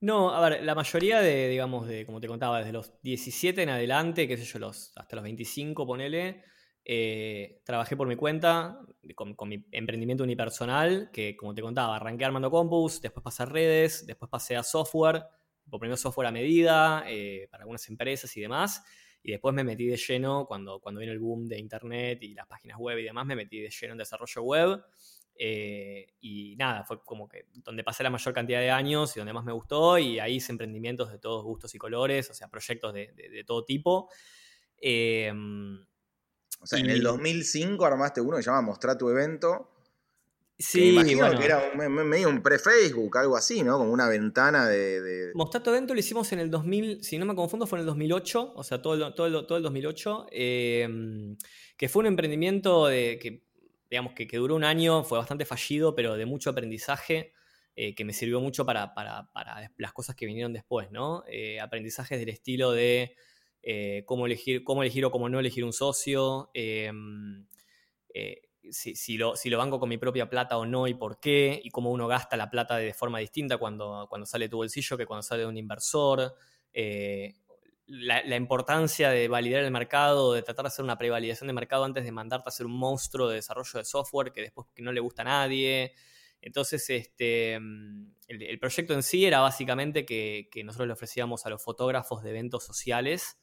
[0.00, 3.70] No, a ver, la mayoría de, digamos, de, como te contaba, desde los 17 en
[3.70, 6.44] adelante, qué sé yo, los, hasta los 25, ponele,
[6.84, 8.80] eh, trabajé por mi cuenta,
[9.14, 14.06] con, mi emprendimiento unipersonal, que como te contaba, arranqué armando compus, después pasé a redes,
[14.06, 15.24] después pasé a software,
[15.68, 18.82] por primero software a medida, eh, para algunas empresas y demás.
[19.22, 22.46] Y después me metí de lleno, cuando, cuando vino el boom de Internet y las
[22.46, 24.82] páginas web y demás, me metí de lleno en desarrollo web.
[25.42, 29.32] Eh, y nada, fue como que donde pasé la mayor cantidad de años y donde
[29.32, 29.96] más me gustó.
[29.96, 34.10] Y ahí hice emprendimientos de todos gustos y colores, o sea, proyectos de, todo tipo.
[34.76, 35.80] Em,
[36.60, 39.70] o sea, en el 2005 armaste uno que se llama Mostrar tu evento
[40.60, 43.78] Sí, me imagino que era medio un pre-Facebook, algo así, ¿no?
[43.78, 45.32] Como una ventana de, de...
[45.34, 48.52] Mostato Evento lo hicimos en el 2000, si no me confundo, fue en el 2008,
[48.54, 51.38] o sea, todo el, todo el, todo el 2008, em,
[51.78, 53.42] que fue un emprendimiento de, que,
[53.90, 57.32] digamos, que, que, duró un año, fue bastante fallido, pero de mucho aprendizaje,
[57.76, 61.24] eh, que me sirvió mucho para, para, para, las cosas que vinieron después, ¿no?
[61.28, 63.16] Eh, aprendizajes del estilo de
[63.62, 67.46] eh, cómo, elegir, cómo elegir o cómo no elegir un socio, em,
[68.70, 71.70] si, lo, si, lo, banco con mi propia plata o no y por qué, y
[71.70, 75.06] cómo uno gasta la plata de forma distinta cuando, cuando sale de tu bolsillo que
[75.06, 76.34] cuando sale de un inversor,
[77.90, 82.04] la, importancia de validar el mercado, de tratar de hacer una prevalidación de mercado antes
[82.04, 85.00] de mandarte a hacer un monstruo de desarrollo de software que después que no le
[85.00, 85.94] gusta a nadie.
[86.40, 91.62] Entonces, este, el, proyecto en sí era básicamente que, que nosotros le ofrecíamos a los
[91.62, 93.38] fotógrafos de eventos sociales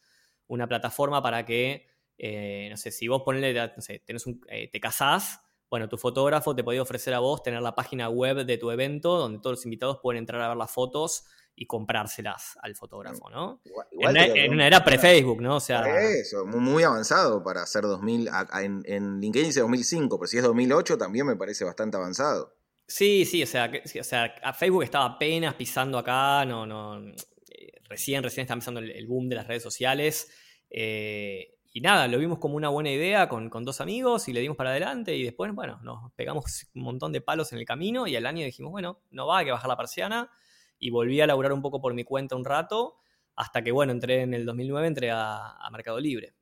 [0.47, 1.85] una plataforma para que
[2.17, 5.97] eh, no sé, si vos ponle, no sé, tenés un, eh, te casás, bueno, tu
[5.97, 9.57] fotógrafo te podía ofrecer a vos tener la página web de tu evento donde todos
[9.57, 11.25] los invitados pueden entrar a ver las fotos
[11.59, 13.59] y comprárselas al fotógrafo, ¿no?
[13.91, 15.55] en, una, era pre-Facebook, ¿no?
[15.55, 18.29] O sea, eso, muy avanzado para hacer 2000,
[18.61, 22.55] en, LinkedIn dice 2005, pero si es 2008 también me parece bastante avanzado.
[22.87, 28.21] Sí, sí, o sea, o sea Facebook estaba apenas pisando acá, no, no, eh, recién,
[28.21, 30.29] recién está empezando el, el boom de las redes sociales.
[30.69, 34.57] Eh, y nada, lo vimos como una buena idea con, dos amigos y le dimos
[34.57, 38.15] para adelante y después, bueno, nos pegamos un montón de palos en el camino y
[38.15, 40.31] al año dijimos, bueno, no va, hay que bajar la persiana
[40.79, 42.97] y volví a laburar un poco por mi cuenta un rato
[43.35, 46.33] hasta que, bueno, entré en el 2009, entré a, Mercado Libre.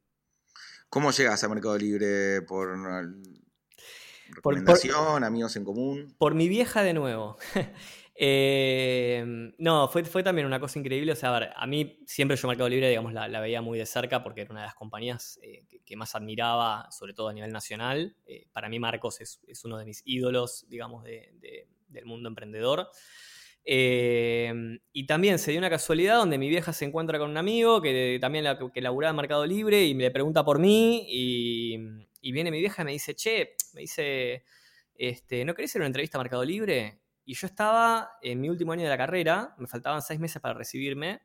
[0.89, 2.41] ¿Cómo llegas a Mercado Libre?
[2.43, 2.69] ¿Por
[4.29, 6.15] recomendación, amigos en común?
[6.17, 7.37] Por mi vieja de nuevo.
[8.17, 11.11] Eh, no, fue, fue también una cosa increíble.
[11.11, 13.85] O sea, a, ver, a mí siempre yo Mercado Libre, digamos, la, veía muy de
[13.85, 17.51] cerca porque era una de las compañías eh, que, más admiraba, sobre todo a nivel
[17.51, 18.15] nacional.
[18.25, 22.87] Eh, para mí Marcos es, uno de mis ídolos, digamos, del mundo emprendedor.
[23.67, 28.19] Y también se dio una casualidad donde mi vieja se encuentra con un amigo que
[28.21, 31.77] también la, que laburaba en Mercado Libre y me pregunta por mí y,
[32.31, 34.43] viene mi vieja y me dice, che, me dice,
[34.95, 37.01] este, ¿no querés hacer una entrevista a Mercado Libre?
[37.25, 40.53] Y yo estaba en mi último año de la carrera, me faltaban seis meses para
[40.53, 41.21] recibirme.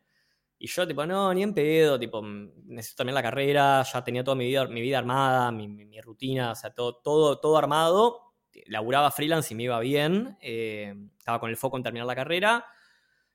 [0.59, 4.35] Y yo, tipo, no, ni en pedo, tipo, necesito también la carrera, ya tenía toda
[4.35, 8.30] mi vida, mi vida armada, mi, rutina, o sea, todo, todo, todo armado.
[8.66, 10.37] Laburaba freelance y me iba bien.
[10.40, 12.64] Eh, estaba con el foco en terminar la carrera.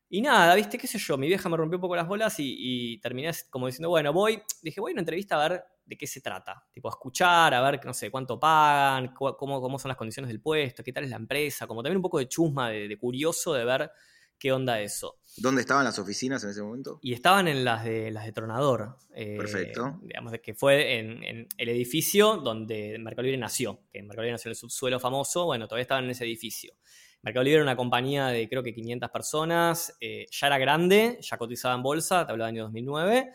[0.08, 3.00] Y nada, viste, qué sé yo, mi vieja me rompió un poco las bolas y,
[3.00, 4.42] terminé como diciendo, bueno, voy.
[4.62, 6.64] Dije, voy a una entrevista a ver de qué se trata.
[6.72, 10.42] Tipo, a escuchar, a ver, no sé, cuánto pagan, cómo, cómo son las condiciones del
[10.42, 13.66] puesto, qué tal es la empresa, como también un poco de chusma, de, curioso de
[13.66, 13.92] ver
[14.38, 15.20] qué onda eso.
[15.38, 17.00] ¿Dónde estaban las oficinas en ese momento?
[17.02, 18.98] Y estaban en las de las de Tronador.
[19.13, 20.00] Eh, Perfecto.
[20.02, 23.82] Digamos que fue en, el edificio donde Mercado Libre nació.
[23.91, 25.45] Que Mercado Libre nació en el subsuelo famoso.
[25.45, 26.74] Bueno, todavía estaban en ese edificio.
[27.21, 29.98] Mercado Libre era una compañía de creo que 500 personas.
[30.00, 33.34] Eh, ya era grande, ya cotizaba en bolsa, te hablaba del año 2009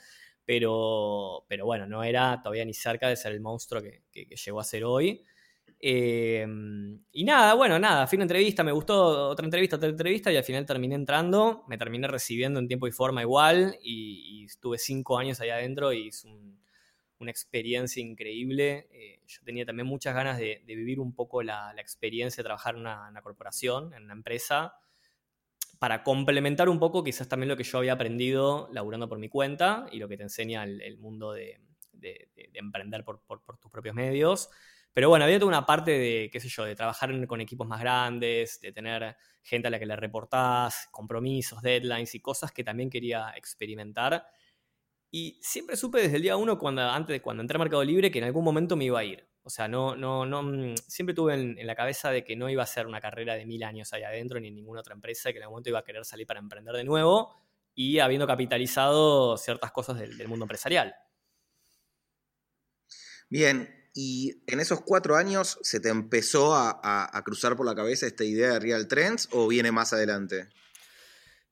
[0.50, 4.64] pero, pero bueno, no era todavía ni cerca de ser el monstruo que, llegó a
[4.64, 5.22] ser hoy.
[5.82, 10.36] Em, y nada, bueno, nada, fin de entrevista, me gustó otra entrevista, otra entrevista y
[10.36, 15.16] al final terminé entrando, me terminé recibiendo en tiempo y forma igual y, estuve cinco
[15.16, 16.26] años ahí adentro y es
[17.18, 18.88] una experiencia increíble.
[18.92, 22.82] Eh, yo tenía también muchas ganas de, vivir un poco la, experiencia de trabajar en
[22.82, 24.74] una, una, corporación, en una empresa
[25.80, 29.86] para complementar un poco quizás también lo que yo había aprendido laburando por mi cuenta
[29.90, 31.58] y lo que te enseña el, mundo de,
[32.52, 33.22] emprender por,
[33.58, 34.50] tus propios medios.
[34.92, 37.80] Pero bueno, había toda una parte de, qué sé yo, de trabajar con equipos más
[37.80, 42.90] grandes, de tener gente a la que le reportás, compromisos, deadlines y cosas que también
[42.90, 44.26] quería experimentar.
[45.10, 48.10] Y siempre supe desde el día uno, cuando, antes de cuando entré a Mercado Libre,
[48.10, 49.28] que en algún momento me iba a ir.
[49.42, 52.62] O sea, no, no, no, mm, siempre tuve en, la cabeza de que no iba
[52.62, 55.38] a ser una carrera de mil años ahí adentro ni en ninguna otra empresa, que
[55.38, 57.34] en algún momento iba a querer salir para emprender de nuevo
[57.74, 60.94] y habiendo capitalizado ciertas cosas del, mundo empresarial.
[63.28, 68.24] Bien, y en esos cuatro años se te empezó a, cruzar por la cabeza esta
[68.24, 70.48] idea de Real Trends o viene más adelante?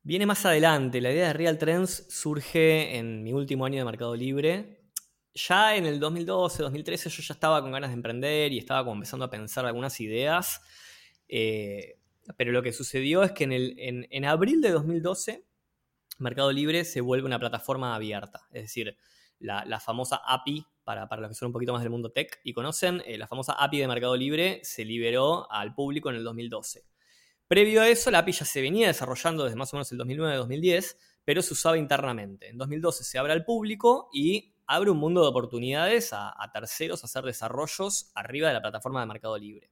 [0.02, 1.00] Viene más adelante.
[1.00, 4.78] La idea de Real Trends surge en mi último año de Mercado Libre
[5.46, 9.24] ya en el 2012, 2013 yo ya estaba con ganas de emprender y estaba empezando
[9.24, 10.60] a pensar algunas ideas.
[11.28, 11.98] Eh,
[12.36, 15.44] pero lo que sucedió es que en, abril de 2012
[16.18, 18.48] Mercado Libre se vuelve una plataforma abierta.
[18.50, 18.96] Es decir,
[19.38, 22.54] la, famosa API, para, para, los que son un poquito más del mundo tech y
[22.54, 26.86] conocen, eh, la famosa API de Mercado Libre se liberó al público en el 2012.
[27.46, 30.96] Previo a eso, la API ya se venía desarrollando desde más o menos el 2009-2010,
[31.26, 32.48] pero se usaba internamente.
[32.48, 37.06] En 2012 se abre al público y abre un mundo de oportunidades a, terceros a
[37.06, 39.70] hacer desarrollos arriba de la plataforma de Mercado Libre.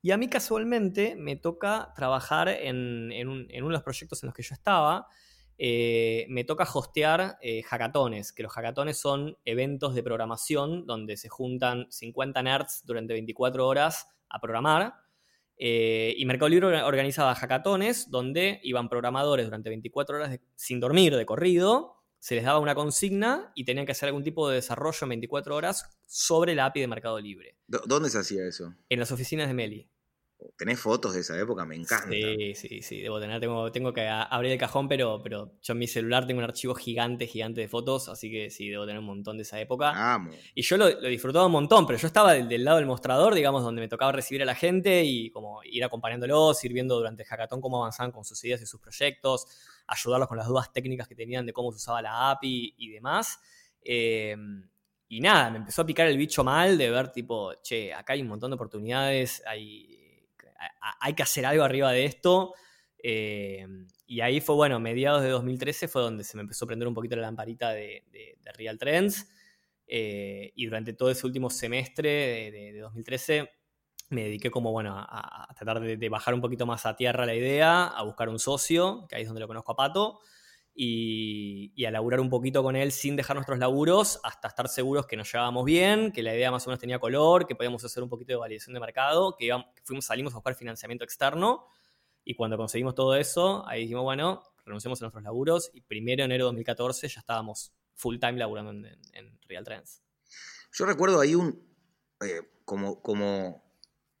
[0.00, 4.42] Y a mí casualmente me toca trabajar en, uno de los proyectos en los que
[4.42, 5.06] yo estaba.
[5.64, 11.28] Eh, me toca hostear eh, hackatones, que los hackatones son eventos de programación donde se
[11.28, 14.94] juntan 50 nerds durante 24 horas a programar.
[15.56, 21.26] Eh, y Mercado Libre organizaba hackatones donde iban programadores durante 24 horas sin dormir de
[21.26, 25.08] corrido se les daba una consigna y tenían que hacer algún tipo de desarrollo en
[25.08, 27.56] 24 horas sobre la API de Mercado Libre.
[27.66, 28.72] ¿Dónde se hacía eso?
[28.88, 29.90] En las oficinas de Meli.
[30.56, 31.64] ¿Tenés fotos de esa época?
[31.64, 32.08] Me encanta.
[32.10, 33.40] Sí, sí, sí, debo tener.
[33.40, 36.74] Tengo, tengo que abrir el cajón, pero, pero yo en mi celular tengo un archivo
[36.74, 40.18] gigante, gigante de fotos, así que sí, debo tener un montón de esa época.
[40.54, 43.62] Y yo lo, lo, disfrutaba un montón, pero yo estaba del, lado del mostrador, digamos,
[43.62, 47.28] donde me tocaba recibir a la gente y como ir acompañándolos, ir viendo durante el
[47.28, 49.46] hackathon cómo avanzaban con sus ideas y sus proyectos,
[49.86, 53.38] ayudarlos con las dudas técnicas que tenían de cómo se usaba la API y demás.
[53.84, 54.36] Eh,
[55.08, 58.22] y nada, me empezó a picar el bicho mal de ver tipo, che, acá hay
[58.22, 60.01] un montón de oportunidades, hay
[61.00, 62.54] hay que hacer algo arriba de esto.
[63.02, 63.66] Eh,
[64.06, 66.94] y ahí fue, bueno, mediados de 2013 fue donde se me empezó a prender un
[66.94, 68.04] poquito la lamparita de,
[68.56, 69.28] Real Trends.
[69.86, 73.50] Eh, y durante todo ese último semestre de, 2013
[74.10, 77.86] me dediqué como, bueno, a, tratar de, bajar un poquito más a tierra la idea,
[77.86, 80.20] a buscar un socio, que ahí es donde lo conozco a Pato,
[80.74, 85.16] y, a laburar un poquito con él sin dejar nuestros laburos hasta estar seguros que
[85.16, 88.08] nos llevábamos bien, que la idea más o menos tenía color, que podíamos hacer un
[88.08, 89.50] poquito de validación de mercado, que
[89.84, 91.66] fuimos, salimos a buscar financiamiento externo
[92.24, 96.26] y cuando conseguimos todo eso, ahí dijimos, bueno, renunciamos a nuestros laburos y primero de
[96.26, 100.02] enero de 2014 ya estábamos full time laburando en, Real Trends.
[100.72, 101.62] Yo recuerdo ahí un,
[102.20, 103.71] eh, como, como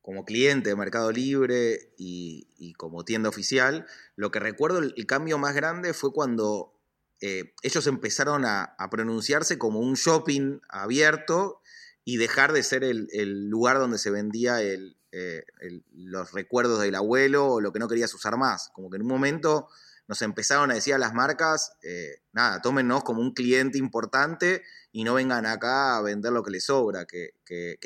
[0.02, 3.86] como cliente de Mercado Libre y, como tienda oficial,
[4.16, 6.74] lo que recuerdo, el, cambio más grande fue cuando
[7.20, 11.62] eh, ellos empezaron a, pronunciarse como un shopping abierto
[12.04, 15.44] y dejar de ser el, lugar donde se vendía eh,
[15.92, 18.70] los recuerdos del abuelo o lo que no querías usar más.
[18.74, 19.68] Como que en un momento
[20.08, 25.04] nos empezaron a decir a las marcas, eh, nada, tómenos como un cliente importante y
[25.04, 27.34] no vengan acá a vender lo que les sobra, que,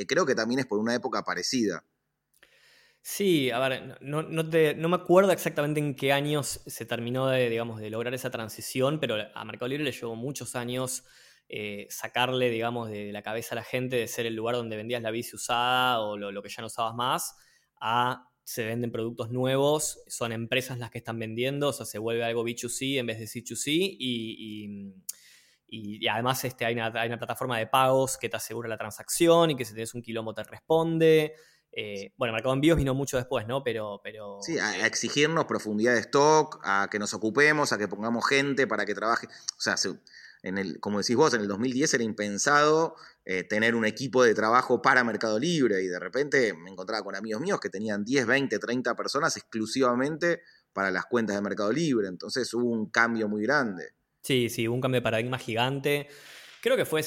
[0.09, 1.85] creo que también es por una época parecida.
[3.09, 7.88] Sí, a ver, no, me acuerdo exactamente en qué años se terminó de, digamos, de
[7.88, 11.05] lograr esa transición, pero a Mercado Libre le llevó muchos años
[11.49, 15.03] eh, sacarle, digamos, de, la cabeza a la gente de ser el lugar donde vendías
[15.03, 17.37] la bici usada o lo, que ya no usabas más,
[17.81, 22.25] a se venden productos nuevos, son empresas las que están vendiendo, o sea, se vuelve
[22.25, 23.66] algo B2C en vez de C2C
[24.01, 24.92] y,
[25.69, 29.64] y, además este, hay, una, plataforma de pagos que te asegura la transacción y que
[29.64, 31.35] si tienes un kilómetro te responde.
[31.78, 33.62] Eh, bueno, Mercado Envíos vino mucho después, ¿no?
[33.62, 34.38] Pero, pero...
[34.40, 38.86] Sí, a, exigirnos profundidad de stock, a que nos ocupemos, a que pongamos gente para
[38.86, 39.26] que trabaje.
[39.26, 39.76] O sea,
[40.42, 44.34] en el, como decís vos, en el 2010 era impensado eh, tener un equipo de
[44.34, 48.26] trabajo para Mercado Libre y de repente me encontraba con amigos míos que tenían 10,
[48.26, 50.40] 20, 30 personas exclusivamente
[50.72, 52.08] para las cuentas de Mercado Libre.
[52.08, 53.90] Entonces hubo un cambio muy grande.
[54.22, 56.08] Sí, sí, hubo un cambio de paradigma gigante.
[56.62, 57.02] Creo que fue,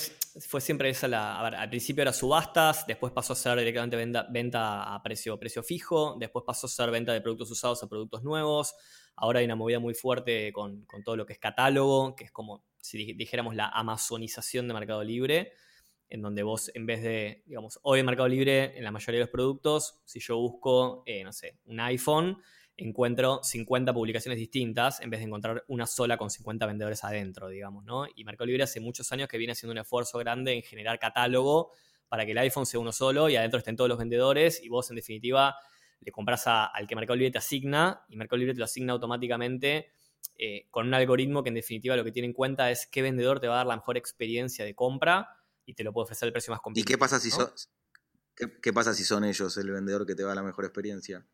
[0.47, 1.39] fue siempre esa la.
[1.39, 5.39] A ver, al principio era subastas, después pasó a ser directamente venta, venta a precio,
[5.39, 8.75] precio fijo, después pasó a ser venta de productos usados a productos nuevos.
[9.15, 12.31] Ahora hay una movida muy fuerte con, con todo lo que es catálogo, que es
[12.31, 15.51] como si dijéramos la amazonización de Mercado Libre
[16.09, 19.25] en donde vos en vez de, digamos, hoy en Mercado Libre, en la mayoría de
[19.25, 22.41] los productos, si yo busco, eh, no sé, un iPhone,
[22.79, 27.83] encuentro 50 publicaciones distintas en vez de encontrar una sola con 50 vendedores adentro, digamos,
[27.83, 28.05] ¿no?
[28.15, 31.71] Y Mercado Libre hace muchos años que viene haciendo un esfuerzo grande en generar catálogo
[32.07, 34.89] para que el iPhone sea uno solo y adentro estén todos los vendedores y vos,
[34.89, 35.55] en definitiva,
[35.99, 39.91] le compras al que Mercado Libre te asigna y Mercado Libre te lo asigna automáticamente
[40.37, 43.41] eh, con un algoritmo que en definitiva lo que tiene en cuenta es qué vendedor
[43.41, 45.27] te va a dar la mejor experiencia de compra
[45.65, 46.89] y te lo puede ofrecer el precio más competitivo.
[46.89, 47.51] ¿Y qué pasa si, son,
[48.61, 51.25] qué, pasa si son ellos el vendedor que te va a la mejor experiencia?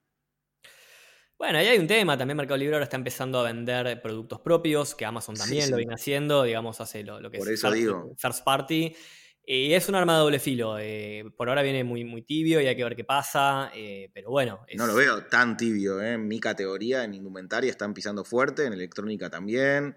[1.38, 2.18] Bueno, ahí hay un tema.
[2.18, 5.94] También Mercado Libre ahora está empezando a vender productos propios, que Amazon también lo viene
[5.94, 8.16] haciendo, digamos, hace lo, que Por es eso digo.
[8.18, 8.96] first party.
[9.48, 10.78] Y es un arma de doble filo.
[10.80, 13.70] Eh, por ahora viene muy, muy tibio y hay que ver qué pasa.
[13.76, 14.66] Eh, pero bueno.
[14.76, 16.02] No lo veo tan tibio.
[16.02, 16.14] Eh.
[16.14, 19.96] En mi categoría, en indumentaria, están pisando fuerte, en electrónica también.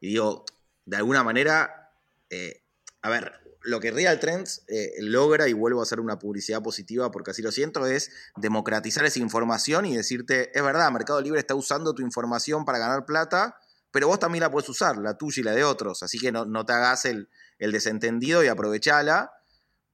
[0.00, 0.44] Y digo,
[0.84, 1.92] de alguna manera,
[3.00, 7.10] a ver, lo que Real Trends eh, logra, y vuelvo a hacer una publicidad positiva
[7.10, 11.54] porque así lo siento, es democratizar esa información y decirte, es verdad, Mercado Libre está
[11.54, 13.56] usando tu información para ganar plata,
[13.90, 16.64] pero vos también la puedes usar, la tuya y la de otros, así que no,
[16.64, 19.32] te hagas el, desentendido y aprovechala,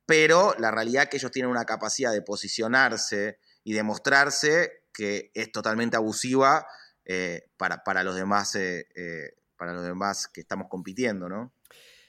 [0.05, 5.51] pero la realidad es que ellos tienen una capacidad de posicionarse y demostrarse que es
[5.51, 6.67] totalmente abusiva
[7.05, 8.87] eh, para, para, los demás, eh,
[9.57, 11.53] para los demás que estamos compitiendo, ¿no?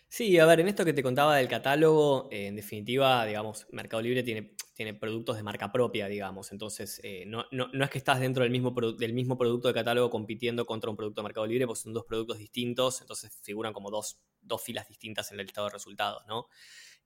[0.09, 4.01] Sí, a ver, en esto que te contaba del catálogo, eh, en definitiva, digamos, Mercado
[4.01, 6.51] Libre tiene, tiene productos de marca propia, digamos.
[6.53, 10.65] Entonces, eh, no, es que estás dentro del mismo, del mismo producto de catálogo compitiendo
[10.65, 14.21] contra un producto de Mercado Libre, pues son dos productos distintos, entonces figuran como dos,
[14.63, 16.47] filas distintas en el listado de resultados, ¿no?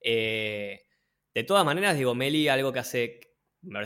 [0.00, 0.82] Eh,
[1.34, 3.20] de todas maneras, digo, Meli, algo que hace,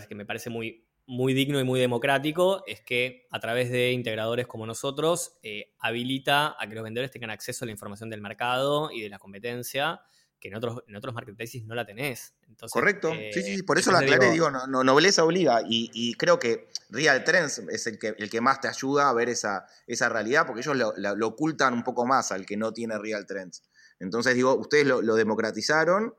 [0.09, 4.47] que me parece muy, muy digno y muy democrático es que a través de integradores
[4.47, 8.91] como nosotros eh, habilita a que los vendedores tengan acceso a la información del mercado
[8.91, 10.01] y de la competencia
[10.41, 12.35] que en otros, en otros marketplaces no la tenés.
[12.71, 16.69] Correcto, sí, sí, por eso la aclaré, digo, no, no, nobleza obliga y, creo que
[16.91, 20.47] Real Trends es el que, el que más te ayuda a ver esa, esa realidad
[20.47, 23.63] porque ellos lo, ocultan un poco más al que no tiene Real Trends.
[23.99, 26.15] Entonces digo, ustedes lo, lo democratizaron,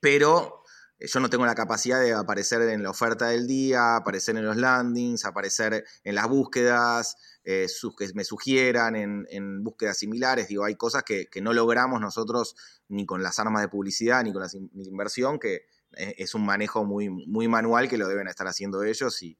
[0.00, 0.67] pero eh,
[1.00, 4.56] yo no tengo la capacidad de aparecer en la oferta del día, aparecer en los
[4.56, 10.48] landings, aparecer en las búsquedas, eh, que me sugieran en, búsquedas similares.
[10.48, 12.56] Digo, hay cosas que, no logramos nosotros
[12.88, 14.48] ni con las armas de publicidad ni con la
[14.84, 19.22] inversión, que eh, es un manejo muy, muy manual que lo deben estar haciendo ellos
[19.22, 19.38] y,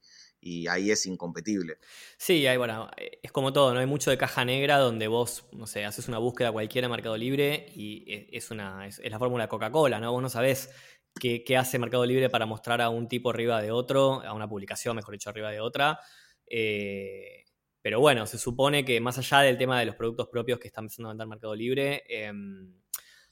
[0.71, 1.79] ahí es incompetible.
[2.16, 3.81] Sí, hay, bueno, es como todo, ¿no?
[3.81, 7.16] Hay mucho de caja negra donde vos, no sé, haces una búsqueda cualquiera en Mercado
[7.16, 10.12] Libre y es, una, es, la fórmula Coca-Cola, ¿no?
[10.12, 10.70] Vos no sabés
[11.19, 14.97] qué, hace Mercado Libre para mostrar a un tipo arriba de otro, a una publicación,
[14.97, 16.01] mejor dicho, arriba de otra.
[16.47, 17.45] Eh,
[17.83, 20.81] pero bueno, se supone que más allá del tema de los productos propios que está
[20.81, 22.75] empezando a vender Mercado Libre, em,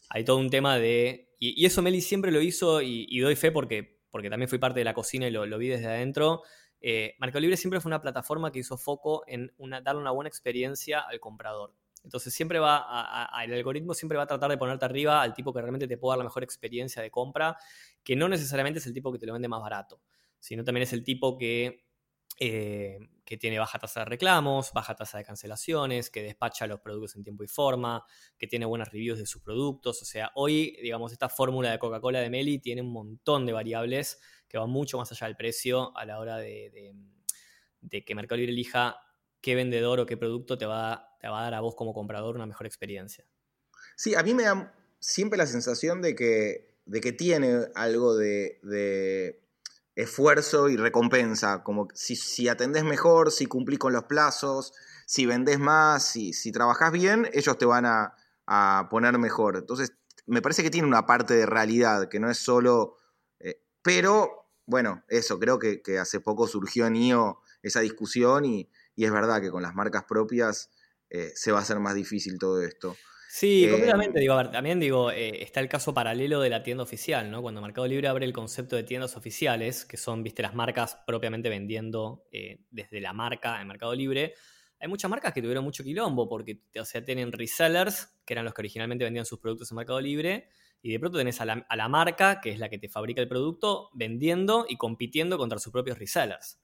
[0.09, 1.35] hay todo un tema de.
[1.39, 4.85] Y, eso Meli siempre lo hizo y, doy fe porque, porque también fui parte de
[4.85, 6.43] la cocina y lo, vi desde adentro.
[6.81, 9.53] Eh, Mercado Libre siempre fue una plataforma que hizo foco en
[9.83, 11.75] darle una buena experiencia al comprador.
[12.07, 15.53] Entonces siempre va, a, el algoritmo siempre va a tratar de ponerte arriba al tipo
[15.53, 17.57] que realmente te pueda dar la mejor experiencia de compra,
[18.03, 20.01] que no necesariamente es el tipo que te lo vende más barato.
[20.41, 21.87] sino también es el tipo que
[22.39, 27.17] eh, que tiene baja tasa de reclamos, baja tasa de cancelaciones, que despacha los productos
[27.17, 28.05] en tiempo y forma,
[28.39, 30.01] que tiene buenas reviews de sus productos.
[30.01, 34.21] O sea, hoy, digamos, esta fórmula de Coca-Cola de Meli tiene un montón de variables
[34.47, 36.95] que van mucho más allá del precio a la hora de,
[37.91, 38.97] que Mercado Libre elija
[39.41, 42.37] qué vendedor o qué producto te va, te va a dar a vos como comprador
[42.37, 43.25] una mejor experiencia.
[43.97, 48.61] Sí, a mí me da siempre la sensación de que, de que tiene algo de
[49.97, 54.73] esfuerzo y recompensa, como si, si atendés mejor, si cumplís con los plazos,
[55.07, 58.15] si vendés más, si, si trabajás bien, ellos te van a,
[58.91, 59.57] poner mejor.
[59.57, 59.93] Entonces,
[60.27, 62.99] me parece que tiene una parte de realidad, que no es solo...
[63.41, 69.11] Eh, pero, bueno, eso, creo que, hace poco surgió en IO esa discusión y, es
[69.11, 70.71] verdad que con las marcas propias
[71.11, 72.97] eh, se va a hacer más difícil todo esto.
[73.39, 74.21] Sí, completamente.
[74.21, 77.43] Digo, también digo, eh, está el caso paralelo de la tienda oficial, ¿no?
[77.43, 81.51] Cuando Mercado Libre abre el concepto de tiendas oficiales, que son, viste, las marcas propiamente
[81.51, 84.33] vendiendo eh, desde la marca en Mercado Libre,
[84.79, 88.55] hay muchas marcas que tuvieron mucho quilombo, porque, o sea, tienen resellers, que eran los
[88.55, 90.49] que originalmente vendían sus productos en Mercado Libre,
[90.81, 93.21] y de pronto tenés a la, a la marca, que es la que te fabrica
[93.21, 96.59] el producto, vendiendo y compitiendo contra sus propios resellers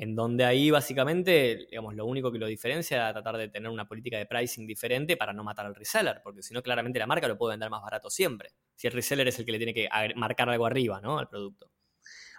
[0.00, 3.88] en donde ahí básicamente, digamos, lo único que lo diferencia es tratar de tener una
[3.88, 7.26] política de pricing diferente para no matar al reseller, porque si no, claramente la marca
[7.26, 8.52] lo puede vender más barato siempre.
[8.76, 11.18] Si el reseller es el que le tiene que marcar algo arriba, ¿no?
[11.18, 11.72] Al producto.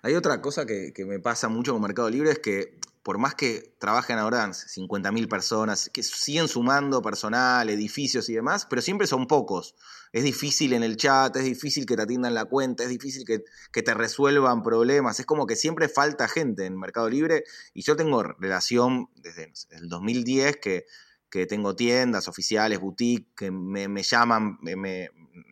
[0.01, 2.80] Hay otra cosa que, me pasa mucho con Mercado Libre, es que
[3.10, 8.84] por más que trabajen ahora 50.000 personas, que siguen sumando personal, edificios y demás, pero
[8.84, 9.74] siempre son pocos.
[10.14, 13.82] Es difícil en el chat, es difícil que te atiendan la cuenta, es difícil que,
[13.82, 15.20] te resuelvan problemas.
[15.20, 19.89] Es como que siempre falta gente en Mercado Libre y yo tengo relación desde el
[19.89, 20.86] 2010 que,
[21.32, 25.10] que tengo tiendas oficiales, boutique, que me, llaman, me,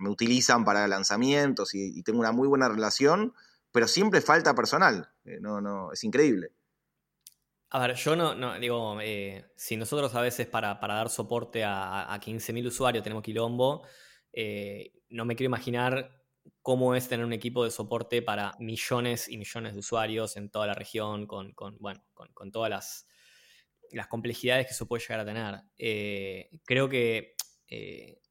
[0.07, 3.33] utilizan para lanzamientos y tengo una muy buena relación
[3.77, 5.11] pero siempre falta personal.
[5.25, 6.51] Eh, no, no, es increíble.
[7.69, 12.19] A ver, yo no, digo, eh, si nosotros a veces para, dar soporte a, a
[12.19, 13.85] 15.000 usuarios tenemos quilombo,
[14.31, 16.23] eh, no me quiero imaginar
[16.61, 20.67] cómo es tener un equipo de soporte para millones y millones de usuarios en toda
[20.67, 23.07] la región, con, bueno, con, todas las,
[23.91, 26.55] las, complejidades que eso puede llegar a tener.
[26.65, 27.35] creo que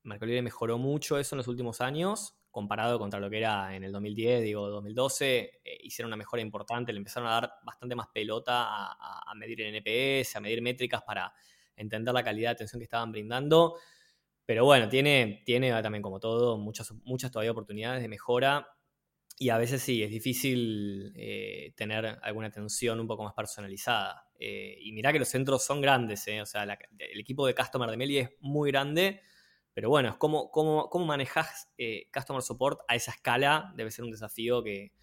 [0.03, 3.85] Marco Libre mejoró mucho eso en los últimos años comparado contra lo que era en
[3.85, 8.07] el 2010, digo, 2012, eh, hicieron una mejora importante, le empezaron a dar bastante más
[8.09, 11.35] pelota a, medir el NPS, a medir métricas para
[11.77, 13.77] entender la calidad de atención que estaban brindando.
[14.47, 18.67] Pero bueno, tiene, tiene también como todo muchas, muchas todavía oportunidades de mejora
[19.39, 24.31] y a veces sí, es difícil eh, tener alguna atención un poco más personalizada.
[24.39, 27.99] Eh, y mirá que los centros son grandes, o sea, el equipo de Customer de
[27.99, 29.21] Meli es muy grande,
[29.77, 34.11] pero bueno, cómo, cómo, cómo manejas eh, Customer Support a esa escala debe ser un
[34.11, 34.95] desafío que,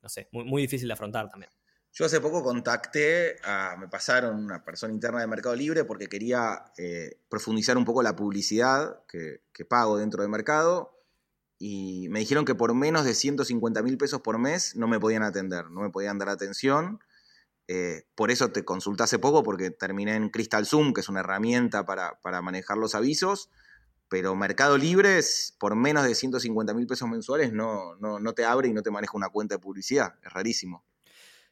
[0.00, 1.50] no sé, muy, muy, difícil de afrontar también.
[1.92, 3.34] Yo hace poco contacté,
[3.76, 8.14] me pasaron una persona interna de Mercado Libre porque quería eh, profundizar un poco la
[8.14, 10.96] publicidad que, pago dentro del mercado
[11.58, 15.24] y me dijeron que por menos de 150 mil pesos por mes no me podían
[15.24, 17.00] atender, no me podían dar atención.
[17.66, 21.18] Eh, por eso te consulté hace poco porque terminé en Crystal Zoom, que es una
[21.18, 23.50] herramienta para, para manejar los avisos
[24.08, 25.20] pero Mercado Libre,
[25.58, 29.16] por menos de 150 mil pesos mensuales, no, no, te abre y no te maneja
[29.16, 30.14] una cuenta de publicidad.
[30.24, 30.84] Es rarísimo.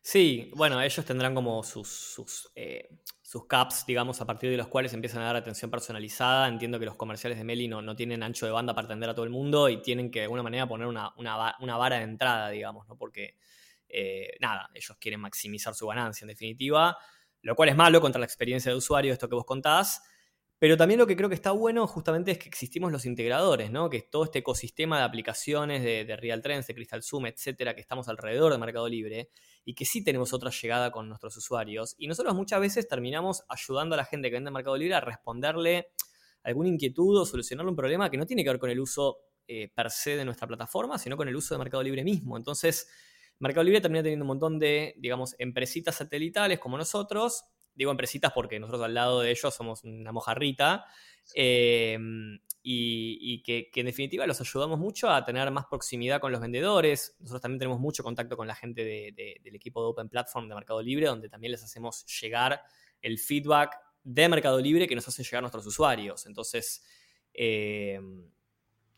[0.01, 2.89] Sí, bueno, ellos tendrán como sus, eh,
[3.21, 6.49] sus, caps, digamos, a partir de los cuales empiezan a dar atención personalizada.
[6.49, 9.15] Entiendo que los comerciales de Meli no, no tienen ancho de banda para atender a
[9.15, 12.51] todo el mundo y tienen que de alguna manera poner una, una, vara de entrada,
[12.51, 12.97] digamos, ¿no?
[12.97, 13.37] Porque,
[13.89, 16.97] eh, nada, ellos quieren maximizar su ganancia en definitiva,
[17.43, 20.03] lo cual es malo contra la experiencia de usuario, esto que vos contás.
[20.59, 23.91] Pero también lo que creo que está bueno justamente es que existimos los integradores, ¿no?
[23.91, 28.09] Que todo este ecosistema de aplicaciones de, Real Trends, de Crystal Zoom, etcétera, que estamos
[28.09, 29.29] alrededor de Mercado Libre
[29.67, 31.95] y que sí tenemos otra llegada con nuestros usuarios.
[31.99, 35.01] Y nosotros muchas veces terminamos ayudando a la gente que vende en Mercado Libre a
[35.01, 35.89] responderle
[36.43, 39.69] alguna inquietud o solucionarle un problema que no tiene que ver con el uso eh,
[39.75, 42.35] per se de nuestra plataforma, sino con el uso de Mercado Libre mismo.
[42.37, 42.89] Entonces,
[43.41, 47.45] Mercado Libre termina teniendo un montón de, digamos, empresitas satelitales como nosotros
[47.77, 50.87] digo empresitas porque nosotros al lado de ellos somos una mojarrita,
[51.35, 57.15] em, y, que, en definitiva los ayudamos mucho a tener más proximidad con los vendedores.
[57.21, 60.83] Nosotros también tenemos mucho contacto con la gente del equipo de Open Platform de Mercado
[60.83, 62.61] Libre, donde también les hacemos llegar
[63.01, 66.27] el feedback de Mercado Libre que nos hace llegar a nuestros usuarios.
[66.27, 66.85] Entonces,
[67.33, 68.29] em,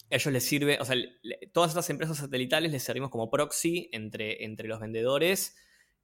[0.09, 0.97] ellos les sirve, o sea,
[1.53, 5.57] todas estas empresas satelitales les servimos como proxy entre, entre los vendedores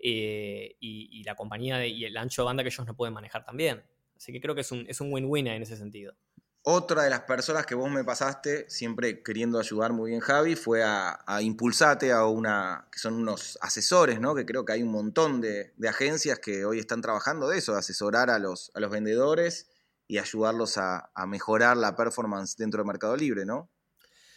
[0.07, 3.83] eh, y, la compañía y el ancho de banda que ellos no pueden manejar también.
[4.15, 6.15] Así que creo que es un, es un win-win en ese sentido.
[6.63, 10.83] otra de las personas que vos me pasaste, siempre queriendo ayudar muy bien Javi, fue
[10.85, 14.35] a, Impulsate, a una, que son unos asesores, ¿no?
[14.35, 17.79] Que creo que hay un montón de, agencias que hoy están trabajando de eso, de
[17.79, 19.71] asesorar a los, a los vendedores
[20.07, 23.71] y ayudarlos a, mejorar la performance dentro del Mercado Libre, ¿no?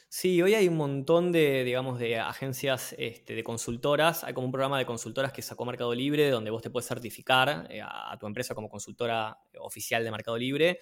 [0.09, 4.23] Sí, hoy hay un montón de, digamos, de agencias este, de consultoras.
[4.23, 7.67] Hay como un programa de consultoras que sacó Mercado Libre, donde vos te puedes certificar
[7.69, 10.79] eh, a tu empresa como consultora oficial de Mercado Libre.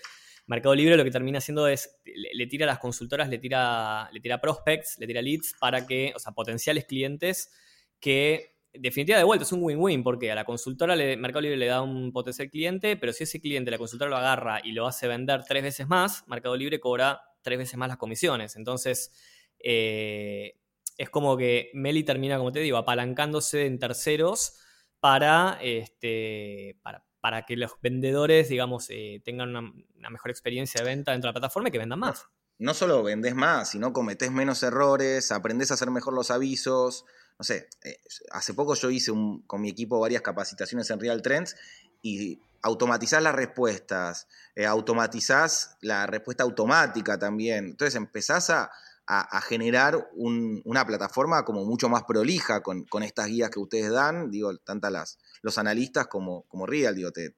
[0.48, 4.20] Mercado Libre lo que termina haciendo es, le, tira a las consultoras, le tira, le
[4.20, 7.52] tira prospects, le tira leads para que, o sea, potenciales clientes
[8.00, 11.66] que definitivamente de vuelta es un win-win porque a la consultora le, Mercado Libre le
[11.66, 15.08] da un potencial cliente, pero si ese cliente la consultora lo agarra y lo hace
[15.08, 18.58] vender tres veces más, Mercado Libre cobra tres veces más las comisiones.
[18.58, 19.14] Entonces,
[19.60, 20.60] eh,
[20.98, 24.58] es como que Meli termina, como te digo, apalancándose en terceros
[25.00, 31.12] para, este, para, para que los vendedores, digamos, eh, tengan una, mejor experiencia de venta
[31.12, 32.26] dentro de la plataforma y que vendan más.
[32.58, 37.04] No solo vendes más, sino cometés menos errores, aprendes a hacer mejor los avisos.
[37.38, 37.98] No sé, eh,
[38.32, 39.12] hace poco yo hice
[39.48, 41.56] con mi equipo varias capacitaciones en Real Trends
[42.02, 47.66] y automatizás las respuestas, eh, automatizás la respuesta automática también.
[47.66, 48.72] Entonces empezás a,
[49.08, 54.58] a, generar una plataforma como mucho más prolija con, estas guías que ustedes dan, digo,
[54.58, 57.32] tanto las, los analistas como, como Real, digo, te,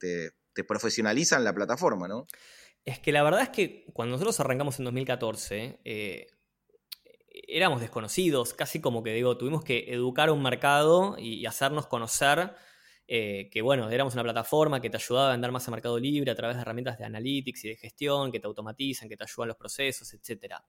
[0.65, 2.25] profesionalizan la plataforma, ¿no?
[2.85, 6.27] Es que la verdad es que cuando nosotros arrancamos en 2014, eh,
[7.47, 12.55] éramos desconocidos, casi como que digo, tuvimos que educar a un mercado y, hacernos conocer
[13.07, 16.29] eh, que, bueno, éramos una plataforma que te ayudaba a vender más a mercado libre
[16.29, 19.47] a través de herramientas de analytics y de gestión, que te automatizan, que te ayudan
[19.47, 20.63] los procesos, etcétera.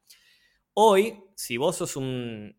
[0.75, 2.57] Hoy, si vos sos un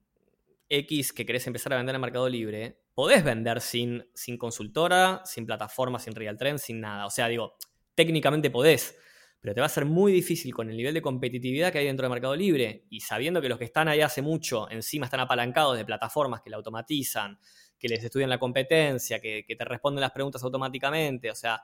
[0.67, 5.45] X que querés empezar a vender en Mercado Libre, podés vender sin, sin consultora, sin
[5.45, 7.05] plataforma, sin real trend, sin nada.
[7.05, 7.55] O sea, digo,
[7.95, 8.97] técnicamente podés,
[9.39, 12.05] pero te va a ser muy difícil con el nivel de competitividad que hay dentro
[12.05, 15.77] de Mercado Libre y sabiendo que los que están ahí hace mucho encima están apalancados
[15.77, 17.39] de plataformas que la automatizan,
[17.79, 21.31] que les estudian la competencia, que, te responden las preguntas automáticamente.
[21.31, 21.63] O sea,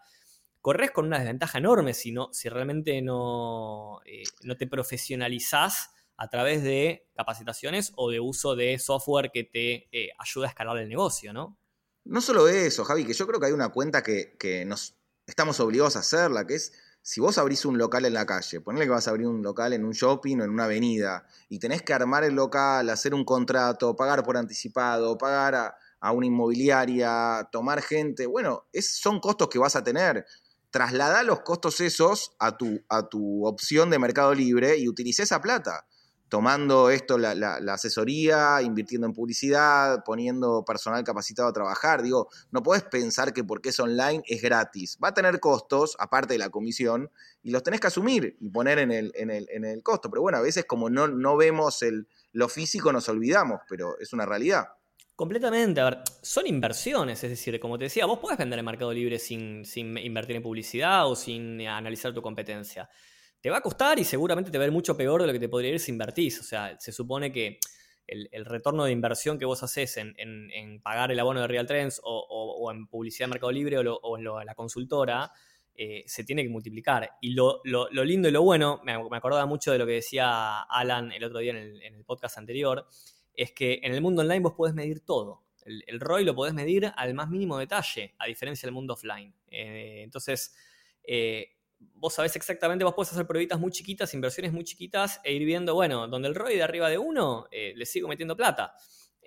[0.62, 6.30] corres con una desventaja enorme si, no, si realmente no, eh, no te profesionalizás a
[6.30, 10.90] través de capacitaciones o de uso de software que te eh, ayuda a escalar el
[10.90, 11.58] negocio, ¿no?
[12.06, 14.96] No solo eso, Javi, que yo creo que hay una cuenta que, nos
[15.26, 18.86] estamos obligados a hacerla, que es si vos abrís un local en la calle, ponle
[18.86, 21.82] que vas a abrir un local en un shopping o en una avenida, y tenés
[21.82, 25.78] que armar el local, hacer un contrato, pagar por anticipado, pagar a,
[26.12, 30.26] una inmobiliaria, tomar gente, bueno, son costos que vas a tener.
[30.72, 35.42] Trasladá los costos esos a tu, a tu opción de mercado libre y utilicé esa
[35.42, 35.86] plata
[36.30, 42.02] tomando esto, la, asesoría, invirtiendo en publicidad, poniendo personal capacitado a trabajar.
[42.02, 44.98] Digo, no puedes pensar que porque es online es gratis.
[45.04, 47.12] Va a tener costos, aparte de la comisión,
[47.44, 50.10] y los tenés que asumir y poner en el, en el, en el costo.
[50.10, 54.12] Pero bueno, a veces como no, no vemos el, lo físico nos olvidamos, pero es
[54.12, 54.70] una realidad.
[55.16, 58.92] Completamente, a ver, son inversiones, es decir, como te decía, vos podés vender en Mercado
[58.92, 62.90] Libre sin, invertir en publicidad o sin analizar tu competencia
[63.46, 65.40] te va a costar y seguramente te va a ir mucho peor de lo que
[65.40, 66.40] te podría ir si invertís.
[66.40, 67.60] O sea, se supone que
[68.08, 72.72] el, retorno de inversión que vos haces en, pagar el abono de Real Trends o,
[72.72, 75.32] en publicidad de Mercado Libre o, en la consultora,
[75.76, 77.18] eh, se tiene que multiplicar.
[77.22, 77.62] Y lo,
[77.92, 81.52] lindo y lo bueno, me, acordaba mucho de lo que decía Alan el otro día
[81.52, 82.88] en el, podcast anterior,
[83.38, 85.44] es que en el mundo online vos podés medir todo.
[85.66, 89.34] El, ROI lo podés medir al más mínimo detalle, a diferencia del mundo offline.
[89.48, 90.56] Eh, entonces,
[91.04, 95.44] eh, vos sabés exactamente, vos podés hacer pruebitas muy chiquitas, inversiones muy chiquitas e ir
[95.44, 98.76] viendo, bueno, donde el ROI de arriba de uno, eh, le sigo metiendo plata.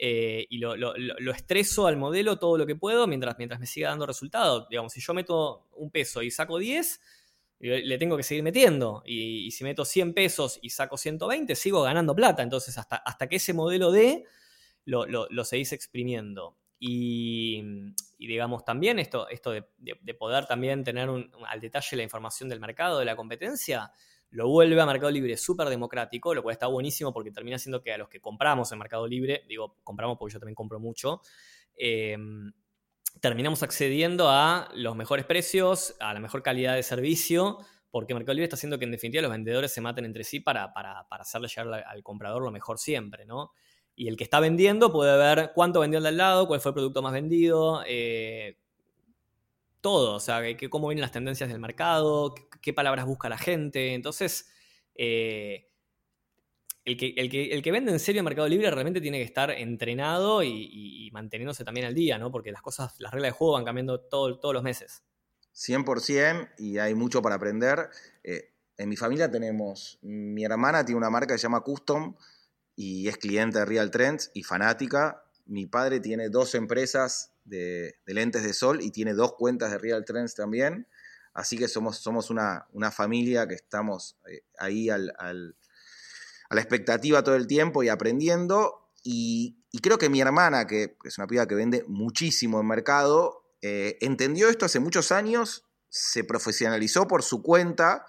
[0.00, 4.68] Y lo, estreso al modelo todo lo que puedo mientras, mientras me siga dando resultado.
[4.70, 7.00] Digamos, si yo meto un peso y saco 10,
[7.60, 9.02] le tengo que seguir metiendo.
[9.04, 12.42] Y, si meto 100 pesos y saco 120, sigo ganando plata.
[12.42, 14.24] Entonces, hasta, hasta que ese modelo dé,
[14.84, 16.56] lo, lo seguís exprimiendo.
[16.80, 17.62] Y,
[18.18, 21.08] digamos también esto, esto de, poder también tener
[21.48, 23.92] al detalle la información del mercado, de la competencia,
[24.30, 27.92] lo vuelve a Mercado Libre súper democrático, lo cual está buenísimo porque termina siendo que
[27.92, 31.22] a los que compramos en Mercado Libre, digo, compramos porque yo también compro mucho,
[31.76, 32.52] em,
[33.20, 37.58] terminamos accediendo a los mejores precios, a la mejor calidad de servicio,
[37.90, 40.72] porque Mercado Libre está haciendo que en definitiva los vendedores se maten entre sí para,
[40.72, 43.52] para, para hacerle llegar al comprador lo mejor siempre, ¿no?
[43.96, 46.70] Y el que está vendiendo puede ver cuánto vendió el de al lado, cuál fue
[46.70, 48.56] el producto más vendido, eh,
[49.80, 53.94] todo, o sea, que, cómo vienen las tendencias del mercado, qué, palabras busca la gente.
[53.94, 54.52] Entonces,
[54.94, 55.67] eh,
[56.88, 60.42] el, que, el, que, vende en serio en Mercado Libre realmente tiene que estar entrenado
[60.42, 62.30] y, manteniéndose también al día, ¿no?
[62.32, 65.02] Porque las cosas, las reglas de juego van cambiando todos los meses.
[65.54, 67.90] 100% y hay mucho para aprender.
[68.24, 72.14] Eh, en mi familia tenemos, mi hermana tiene una marca que se llama Custom
[72.76, 75.24] y es cliente de Real Trends y fanática.
[75.46, 80.04] Mi padre tiene dos empresas de, lentes de sol y tiene dos cuentas de Real
[80.04, 80.86] Trends también.
[81.34, 85.12] Así que somos, somos una, familia que estamos eh, ahí al,
[86.48, 88.90] a la expectativa todo el tiempo y aprendiendo.
[89.02, 93.96] Y, creo que mi hermana, que es una piba que vende muchísimo en mercado, eh,
[94.00, 98.06] entendió esto hace muchos años, se profesionalizó por su cuenta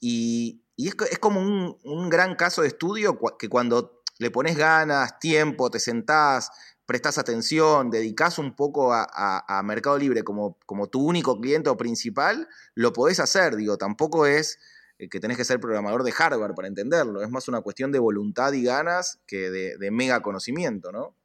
[0.00, 5.80] y, es, como un, gran caso de estudio que cuando le pones ganas, tiempo, te
[5.80, 6.50] sentás,
[6.86, 12.48] prestas atención, dedicas un poco a, Mercado Libre como, como, tu único cliente o principal,
[12.74, 13.56] lo podés hacer.
[13.56, 14.58] Digo, tampoco es
[15.10, 17.22] que tenés que ser programador de Harvard para entenderlo.
[17.22, 21.16] Es más una cuestión de voluntad y ganas que de, mega conocimiento, ¿no?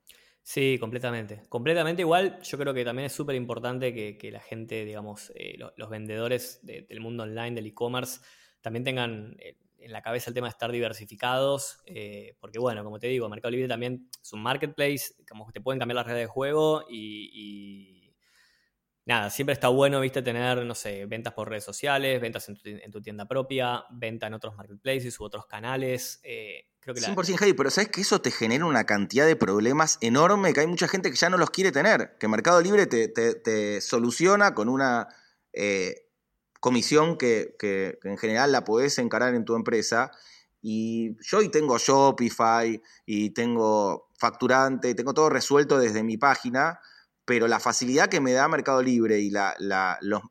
[0.43, 1.43] Sí, completamente.
[1.49, 5.89] Completamente igual, yo creo que también es súper importante que, la gente, digamos, eh, los,
[5.89, 8.19] vendedores del mundo online, del e-commerce,
[8.61, 12.99] también tengan eh, en la cabeza el tema de estar diversificados, eh, porque bueno, como
[12.99, 16.21] te digo, Mercado Libre también es un marketplace, como que te pueden cambiar las redes
[16.21, 18.02] de juego y,
[19.05, 23.01] nada, siempre está bueno, viste, tener, no sé, ventas por redes sociales, ventas en tu,
[23.01, 26.19] tienda propia, venta en otros marketplaces u otros canales.
[26.23, 29.97] Eh, creo que 100% Javi, pero sabes que eso te genera una cantidad de problemas
[30.01, 33.81] enorme que hay mucha gente que ya no los quiere tener, que Mercado Libre te,
[33.81, 35.07] soluciona con una
[36.63, 37.57] comisión que,
[38.03, 40.11] en general la podés encarar en tu empresa.
[40.61, 46.79] Y yo hoy tengo Shopify y tengo facturante, tengo todo resuelto desde mi página,
[47.26, 49.55] pero la facilidad que me da Mercado Libre y la,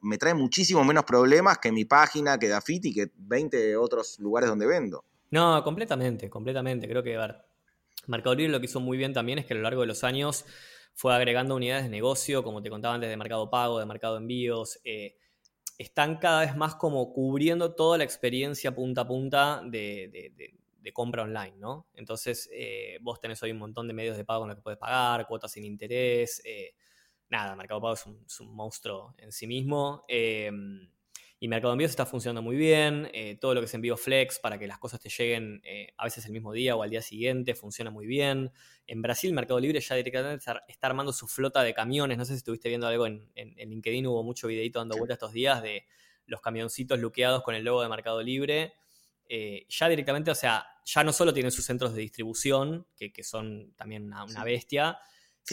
[0.02, 4.48] me trae muchísimo menos problemas que mi página, que Dafiti y que 20 otros lugares
[4.48, 5.04] donde vendo.
[5.30, 6.86] No, completamente, completamente.
[6.88, 7.18] Creo que
[8.06, 10.04] Mercado Libre lo que hizo muy bien también es que a lo largo de los
[10.04, 10.44] años
[10.94, 14.78] fue agregando unidades de negocio, como te contaba antes, de Mercado Pago, de Mercado Envíos.
[14.84, 15.16] Eh,
[15.78, 20.54] están cada vez más como cubriendo toda la experiencia punta a punta de,
[20.92, 21.86] compra online, ¿no?
[21.94, 24.78] Entonces, eh, vos tenés hoy un montón de medios de pago en los que puedes
[24.78, 26.42] pagar, cuotas sin interés.
[26.44, 26.74] Eh,
[27.32, 30.04] nada, Mercado Pago es un, monstruo en sí mismo.
[30.06, 30.88] Em,
[31.40, 33.10] y Mercado Envíos está funcionando muy bien.
[33.12, 36.04] Eh, todo lo que es envío flex para que las cosas te lleguen eh, a
[36.04, 38.52] veces el mismo día o al día siguiente funciona muy bien.
[38.86, 42.16] En Brasil, Mercado Libre ya directamente está, armando su flota de camiones.
[42.16, 45.62] No sé si estuviste viendo algo en, LinkedIn, hubo mucho videito dando vuelta estos días
[45.62, 45.86] de
[46.26, 48.74] los camioncitos luqueados con el logo de Mercado Libre.
[49.28, 53.72] Eh, ya directamente, o sea, ya no solo tienen sus centros de distribución, que, son
[53.74, 54.98] también una bestia,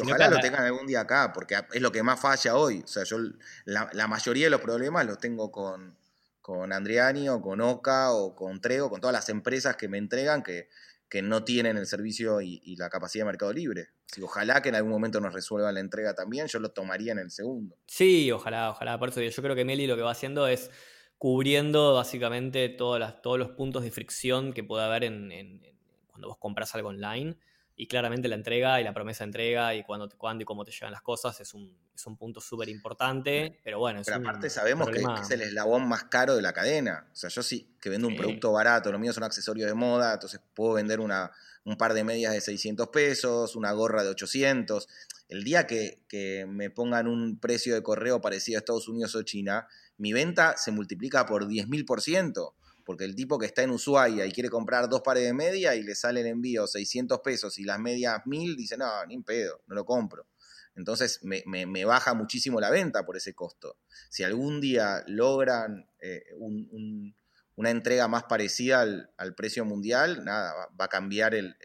[0.01, 2.81] ojalá lo tengan algún día acá, porque es lo que más falla hoy.
[2.83, 3.17] O sea, yo
[3.65, 5.97] la, mayoría de los problemas los tengo con,
[6.41, 10.43] con Andriani o con Oca o con Trego, con todas las empresas que me entregan
[10.43, 10.69] que,
[11.09, 13.89] que no tienen el servicio y, la capacidad de mercado libre.
[14.21, 17.31] ojalá que en algún momento nos resuelvan la entrega también, yo lo tomaría en el
[17.31, 17.75] segundo.
[17.87, 18.99] Sí, ojalá, ojalá.
[18.99, 20.69] Por eso yo creo que Meli lo que va haciendo es
[21.17, 25.61] cubriendo básicamente todas las, todos los puntos de fricción que puede haber en,
[26.07, 27.35] cuando vos compras algo online
[27.79, 30.71] y claramente la entrega y la promesa de entrega y cuándo, cuándo y cómo te
[30.71, 34.01] llegan las cosas es un, es un punto súper importante, pero bueno.
[34.03, 37.07] pero aparte sabemos que, es el eslabón más caro de la cadena.
[37.09, 39.73] O sea, yo sí que vendo un producto barato, lo mío es un accesorio de
[39.75, 41.31] moda, entonces puedo vender una,
[41.63, 44.85] un par de medias de 600 pesos, una gorra de 800.
[45.29, 49.23] El día que, que me pongan un precio de correo parecido a Estados Unidos o
[49.23, 52.51] China, mi venta se multiplica por 10.000%
[52.89, 55.83] porque el tipo que está en Ushuaia y quiere comprar dos pares de media y
[55.83, 59.61] le sale el envío 600 pesos y las medias 1000, dice, no, ni un pedo,
[59.67, 60.25] no lo compro.
[60.73, 63.77] Entonces me, baja muchísimo la venta por ese costo.
[64.09, 66.23] Si algún día logran eh,
[67.55, 71.55] una entrega más parecida al, precio mundial, nada, va, a cambiar el,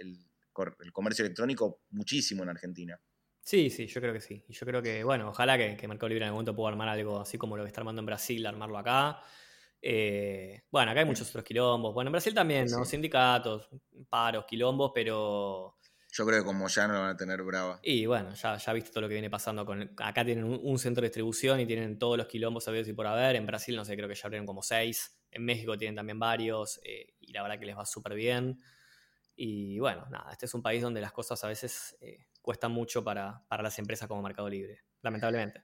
[0.93, 3.01] comercio electrónico muchísimo en Argentina.
[3.41, 4.45] Sí, sí, yo creo que sí.
[4.47, 6.91] Y yo creo que, bueno, ojalá que, que Mercado Libre en algún momento pueda armar
[6.91, 9.23] algo así como lo que está armando en Brasil, armarlo acá.
[9.87, 11.93] Eh, bueno, acá hay muchos otros quilombos.
[11.93, 12.87] Bueno, en Brasil también, ¿no?
[12.87, 13.69] Sindicatos,
[14.09, 15.77] paros, quilombos, pero.
[16.11, 17.81] Yo creo que como ya no lo van a tener brava.
[17.83, 19.93] Y bueno, ya, ya viste todo lo que viene pasando con.
[19.99, 23.37] Acá tienen un, centro de distribución y tienen todos los quilombos sabidos y por haber.
[23.37, 25.21] En Brasil, no sé, creo que ya abrieron como seis.
[25.31, 26.81] En México tienen también varios.
[26.83, 28.59] Eh, y la verdad que les va súper bien.
[29.37, 33.05] Y bueno, nada, este es un país donde las cosas a veces eh, cuestan mucho
[33.05, 35.63] para, para las empresas como Mercado Libre, lamentablemente.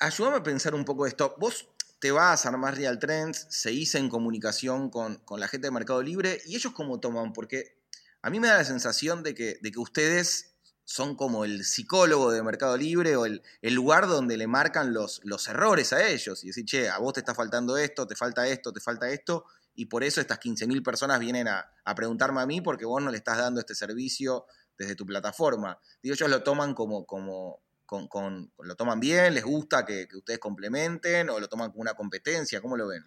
[0.00, 1.34] Ayúdame a pensar un poco esto.
[1.38, 1.68] Vos
[2.02, 6.02] te vas a armar Real Trends, se hizo en comunicación con, la gente de Mercado
[6.02, 7.78] Libre y ellos cómo toman, porque
[8.22, 12.32] a mí me da la sensación de que, de que ustedes son como el psicólogo
[12.32, 16.48] de Mercado Libre o el, lugar donde le marcan los, los, errores a ellos y
[16.48, 19.44] decir, che, a vos te está faltando esto, te falta esto, te falta esto,
[19.76, 23.12] y por eso estas 15.000 personas vienen a, a, preguntarme a mí porque vos no
[23.12, 24.46] le estás dando este servicio
[24.76, 25.78] desde tu plataforma.
[26.02, 27.62] Digo, ellos lo toman como, como,
[28.00, 32.76] lo toman bien, les gusta que, ustedes complementen o lo toman como una competencia, ¿cómo
[32.76, 33.04] lo ven?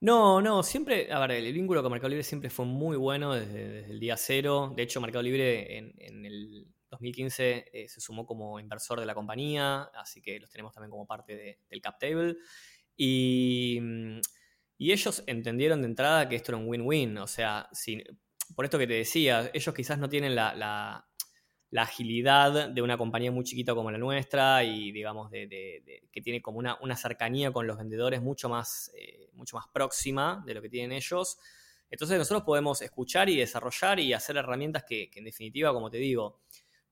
[0.00, 3.90] No, no, siempre, a ver, el vínculo con Mercado Libre siempre fue muy bueno desde,
[3.90, 4.72] el día cero.
[4.76, 9.90] De hecho, Mercado Libre en, el 2015 eh, se sumó como inversor de la compañía,
[9.94, 12.36] así que los tenemos también como parte del cap table.
[12.94, 13.80] Y,
[14.76, 17.68] y, ellos entendieron de entrada que esto era un win-win, o sea,
[18.54, 21.06] por esto que te decía, ellos quizás no tienen la
[21.74, 26.58] agilidad de una compañía muy chiquita como la nuestra y digamos de, que tiene como
[26.58, 30.68] una, una, cercanía con los vendedores mucho más, eh, mucho más próxima de lo que
[30.68, 31.38] tienen ellos.
[31.90, 36.40] Entonces nosotros podemos escuchar y desarrollar y hacer herramientas que, en definitiva, como te digo,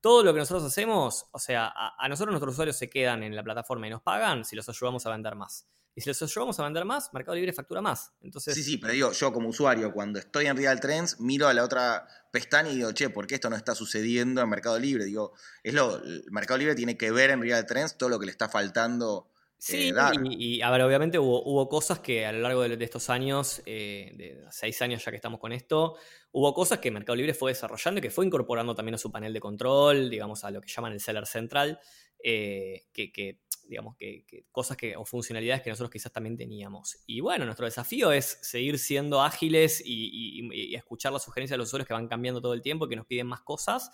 [0.01, 3.35] todo lo que nosotros hacemos, o sea, a, a, nosotros nuestros usuarios se quedan en
[3.35, 5.67] la plataforma y nos pagan si los ayudamos a vender más.
[5.95, 8.11] Y si los ayudamos a vender más, Mercado Libre factura más.
[8.21, 8.53] Entonces...
[8.53, 11.63] Sí, sí, pero digo, yo como usuario, cuando estoy en Real Trends, miro a la
[11.63, 15.05] otra pestaña y digo, che, ¿por qué esto no está sucediendo en Mercado Libre?
[15.05, 15.33] Digo,
[15.63, 18.49] es lo, Mercado Libre tiene que ver en Real Trends todo lo que le está
[18.49, 19.31] faltando.
[19.67, 23.61] Eh, sí, Y, a ver, obviamente hubo, cosas que a lo largo de, estos años,
[23.65, 25.95] eh, de seis años ya que estamos con esto,
[26.31, 29.33] hubo cosas que Mercado Libre fue desarrollando y que fue incorporando también a su panel
[29.33, 31.79] de control, digamos, a lo que llaman el seller central,
[32.23, 36.97] eh, que, que digamos, que, cosas que, o funcionalidades que nosotros quizás también teníamos.
[37.07, 41.87] Y bueno, nuestro desafío es seguir siendo ágiles y, escuchar las sugerencias de los usuarios
[41.87, 43.89] que van cambiando todo el tiempo, que nos piden más cosas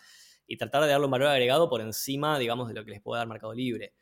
[0.45, 3.19] y tratar de darle un valor agregado por encima, digamos, de lo que les puede
[3.19, 3.93] dar Mercado Libre.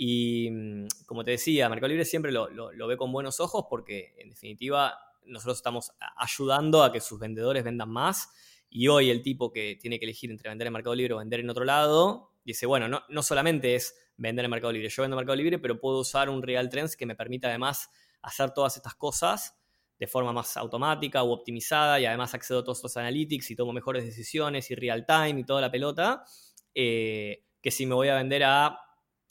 [0.00, 2.48] Y mm, como te decía, Mercado Libre siempre lo,
[2.86, 4.96] ve con buenos ojos porque, en definitiva,
[5.26, 8.30] nosotros estamos ayudando a que sus vendedores vendan más.
[8.70, 11.40] Y hoy el tipo que tiene que elegir entre vender en Mercado Libre o vender
[11.40, 14.88] en otro lado, dice, bueno, no, no solamente es vender en Mercado Libre.
[14.88, 17.90] Yo vendo en Mercado Libre, pero puedo usar un Real Trends que me permita además
[18.22, 19.58] hacer todas estas cosas
[19.98, 23.72] de forma más automática o optimizada y además accedo a todos estos analytics y tomo
[23.72, 26.22] mejores decisiones y real time y toda la pelota,
[26.72, 28.78] eh, que si me voy a vender a,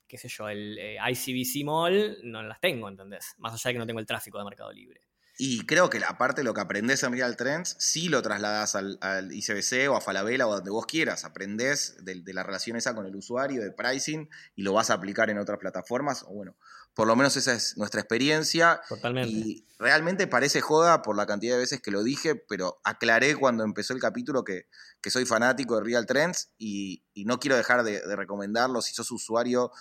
[0.07, 3.33] qué sé yo, el eh, ICBC Mall, no las tengo, ¿entendés?
[3.37, 5.01] Más allá de que no tengo el tráfico de Mercado Libre.
[5.39, 8.97] Y creo que aparte lo que aprendes en Real Trends, sí lo trasladas al,
[9.31, 11.25] ICBC o a Falabella o donde vos quieras.
[11.25, 15.29] Aprendés de, la relación esa con el usuario, de pricing, y lo vas a aplicar
[15.29, 16.23] en otras plataformas.
[16.23, 16.55] O bueno,
[16.95, 18.81] por lo menos esa es nuestra experiencia.
[18.89, 19.29] Totalmente.
[19.29, 23.63] Y realmente parece joda por la cantidad de veces que lo dije, pero aclaré cuando
[23.63, 24.65] empezó el capítulo que,
[25.07, 28.81] soy fanático de Real Trends y, no quiero dejar de, recomendarlo.
[28.81, 29.71] Si sos usuario,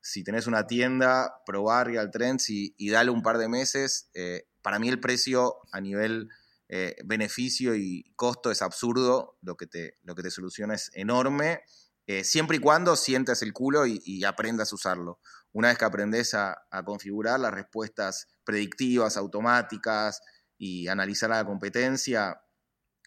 [0.00, 4.08] si tenés una tienda, probar Real Trends y, y dale un par de meses.
[4.14, 6.28] Eh, para mí el precio a nivel
[6.68, 11.60] eh, beneficio y costo es absurdo, lo que te, lo que te soluciona es enorme,
[12.08, 15.20] eh, siempre y cuando sientes el culo y, aprendas a usarlo.
[15.52, 20.20] Una vez que aprendes a, configurar las respuestas predictivas, automáticas
[20.58, 22.40] y analizar la competencia,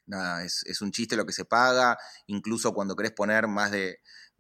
[0.06, 4.00] nada, es, es, un chiste lo que se paga, incluso cuando querés poner más de,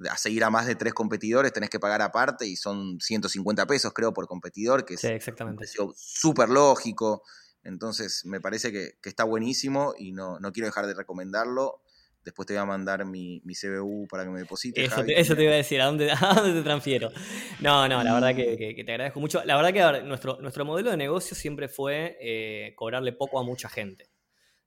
[0.09, 3.93] a seguir a más de tres competidores tenés que pagar aparte y son 150 pesos
[3.93, 5.55] creo por competidor, que es exactamente.
[5.55, 7.23] un precio súper lógico.
[7.63, 11.81] Entonces me parece que, está buenísimo y no, no, quiero dejar de recomendarlo.
[12.23, 14.91] Después te voy a mandar mi, mi CBU para que me deposites.
[14.91, 17.11] Eso, te, eso te iba a decir, ¿a dónde, ¿a dónde, te transfiero?
[17.59, 19.43] No, no, la verdad que, que, te agradezco mucho.
[19.45, 23.69] La verdad que nuestro, nuestro modelo de negocio siempre fue eh, cobrarle poco a mucha
[23.69, 24.09] gente.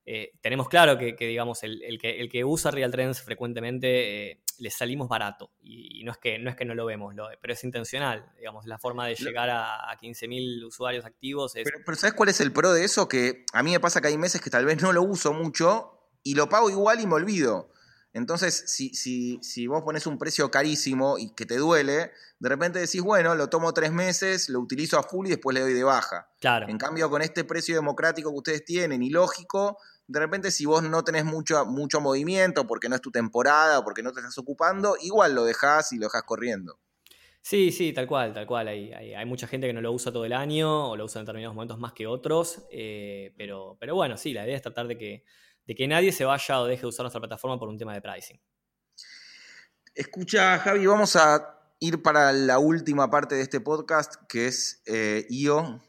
[0.04, 4.70] Eh, tenemos claro que, digamos, el, que, el, que, usa Real Trends frecuentemente eh, le
[4.70, 5.50] salimos barato.
[5.62, 8.32] Y, no, es que, no es que no lo vemos, pero es intencional.
[8.36, 11.64] Digamos, la forma de llegar a, a 15.000 usuarios activos es...
[11.64, 13.08] Pero, ¿sabes cuál es el pro de eso?
[13.08, 16.10] Que a mí me pasa que hay meses que tal vez no lo uso mucho
[16.22, 17.70] y lo pago igual y me olvido.
[18.14, 22.78] Entonces, si, si, si vos pones un precio carísimo y que te duele, de repente
[22.78, 25.82] decís, bueno, lo tomo tres meses, lo utilizo a full y después le doy de
[25.82, 26.28] baja.
[26.40, 26.68] Claro.
[26.68, 29.78] En cambio, con este precio democrático que ustedes tienen y lógico,
[30.12, 33.84] de repente si vos no tenés mucho, mucho movimiento porque no es tu temporada o
[33.84, 36.78] porque no te estás ocupando, igual lo dejás y lo dejás corriendo.
[37.40, 38.68] Sí, sí, tal cual, tal cual.
[38.68, 41.24] Hay, hay, mucha gente que no lo usa todo el año o lo usa en
[41.24, 44.96] determinados momentos más que otros, eh, pero, pero bueno, sí, la idea es tratar de
[44.96, 45.24] que,
[45.66, 48.02] de que nadie se vaya o deje de usar nuestra plataforma por un tema de
[48.02, 48.40] pricing.
[49.94, 55.26] Escucha, Javi, vamos a ir para la última parte de este podcast, que es eh,
[55.28, 55.82] IO,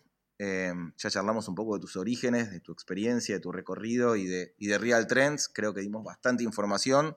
[0.45, 4.25] Em, ya charlamos un poco de tus orígenes, de tu experiencia, de tu recorrido y
[4.25, 5.47] de, de Real Trends.
[5.47, 7.15] Creo que dimos bastante información.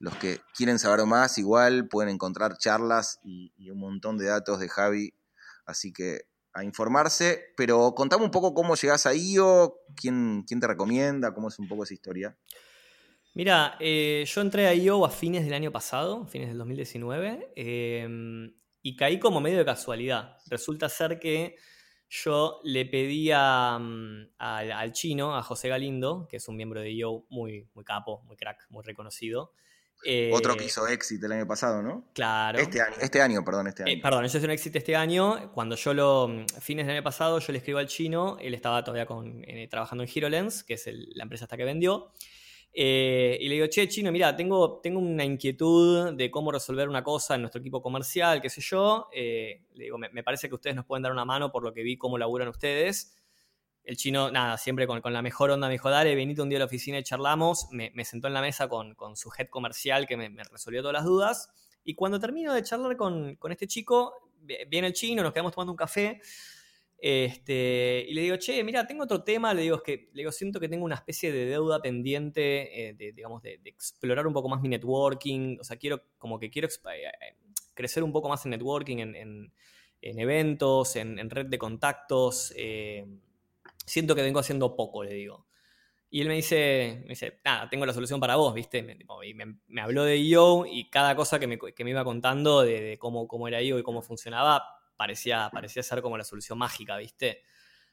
[0.00, 4.68] Los que quieren saber más, igual pueden encontrar charlas y, un montón de datos de
[4.68, 5.14] Javi.
[5.64, 6.22] Así que
[6.54, 7.52] a informarse.
[7.56, 11.68] Pero contame un poco cómo llegas a IO, quién, quién te recomienda, cómo es un
[11.68, 12.36] poco esa historia.
[13.34, 18.52] Mira, eh, yo entré a IO a fines del año pasado, fines del 2019, em,
[18.82, 20.38] y caí como medio de casualidad.
[20.46, 21.54] Resulta ser que
[22.08, 27.24] yo le pedí mm, al, chino, a José Galindo, que es un miembro de IO
[27.28, 29.52] muy, muy capo, muy crack, muy reconocido,
[30.32, 32.04] Otro que hizo exit el año pasado, ¿no?
[32.14, 32.58] Claro.
[32.58, 34.00] Este año, este año perdón, este año.
[34.02, 35.50] perdón, yo hice un exit este año.
[35.52, 36.28] Cuando yo lo.
[36.28, 38.36] Mm, fines del año pasado, yo le escribo al chino.
[38.40, 42.12] Él estaba todavía con, trabajando en HeroLens, que es la empresa hasta que vendió.
[42.78, 47.02] Eh, y le digo, che, chino, mira, tengo, tengo una inquietud de cómo resolver una
[47.02, 49.08] cosa en nuestro equipo comercial, qué sé yo.
[49.14, 51.82] Eh, le digo, me, parece que ustedes nos pueden dar una mano por lo que
[51.82, 53.16] vi cómo laburan ustedes.
[53.82, 56.60] El chino, nada, siempre con, la mejor onda me dijo, dale, venite un día a
[56.60, 57.66] la oficina y charlamos.
[57.70, 61.48] Me, sentó en la mesa con, su head comercial que me, resolvió todas las dudas.
[61.82, 64.30] Y cuando termino de charlar con, con este chico,
[64.68, 66.20] viene el chino, nos quedamos tomando un café.
[66.98, 70.32] Este, y le digo, che, mira, tengo otro tema, le digo, es que le digo,
[70.32, 74.48] siento que tengo una especie de deuda pendiente, eh, de, digamos, de, explorar un poco
[74.48, 77.36] más mi networking, o sea, quiero, como que quiero eh, eh,
[77.74, 79.52] crecer un poco más en networking, en,
[80.00, 82.54] eventos, en, red de contactos,
[83.84, 85.46] siento que vengo haciendo poco, le digo.
[86.08, 88.82] Y él me dice, me dice, nada, tengo la solución para vos, ¿viste?
[88.82, 91.58] Me, y me, habló de IO y cada cosa que me,
[91.90, 96.16] iba contando de, de, cómo, cómo era IO y cómo funcionaba, parecía, parecía ser como
[96.18, 97.42] la solución mágica, ¿viste?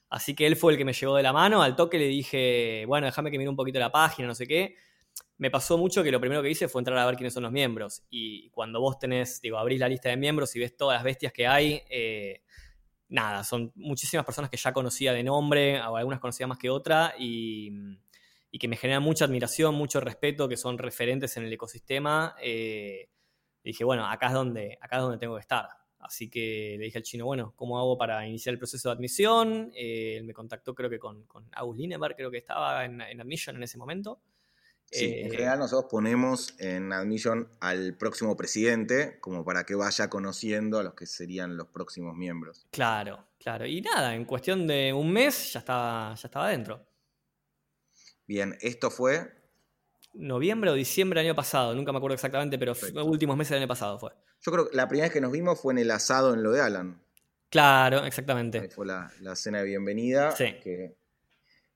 [0.09, 1.63] Así que él fue el que me llevó de la mano.
[1.63, 4.75] Al toque le dije, bueno, déjame que mire un poquito la página, no sé qué.
[5.37, 7.51] Me pasó mucho que lo primero que hice fue entrar a ver quiénes son los
[7.51, 8.03] miembros.
[8.09, 11.33] Y cuando vos tenés, digo, abrís la lista de miembros y ves todas las bestias
[11.33, 12.43] que hay, eh,
[13.09, 17.15] nada, son muchísimas personas que ya conocía de nombre, o algunas conocía más que otra,
[17.17, 17.71] y,
[18.59, 22.35] que me generan mucha admiración, mucho respeto, que son referentes en el ecosistema.
[22.39, 23.09] Eh,
[23.63, 25.67] y dije, bueno, acá es donde, acá es donde tengo que estar.
[26.05, 29.71] Así que le dije al chino, bueno, ¿cómo hago para iniciar el proceso de admisión?
[29.75, 33.55] Eh, él me contactó creo que con, con August Lineberg, creo que estaba en, Admission
[33.55, 34.21] en ese momento.
[34.91, 40.09] Sí, en eh, general nosotros ponemos en Admission al próximo presidente como para que vaya
[40.09, 42.67] conociendo a los que serían los próximos miembros.
[42.71, 43.65] Claro, claro.
[43.65, 46.85] Y nada, en cuestión de un mes ya estaba, ya estaba dentro.
[48.27, 49.41] Bien, esto fue...
[50.13, 52.73] Noviembre o diciembre del año pasado, nunca me acuerdo exactamente, pero
[53.03, 54.11] últimos meses del año pasado fue.
[54.45, 56.51] Yo creo que la primera vez que nos vimos fue en el asado en lo
[56.51, 57.01] de Alan.
[57.49, 58.67] Claro, exactamente.
[58.69, 60.31] fue la, cena de bienvenida.
[60.31, 60.55] Sí.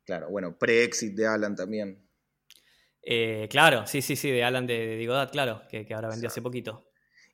[0.03, 2.03] claro, bueno, pre-exit de Alan también.
[3.01, 6.41] Eh, claro, sí, sí, sí, de Alan de, de Digodat, claro, que, ahora vendió hace
[6.41, 6.89] poquito.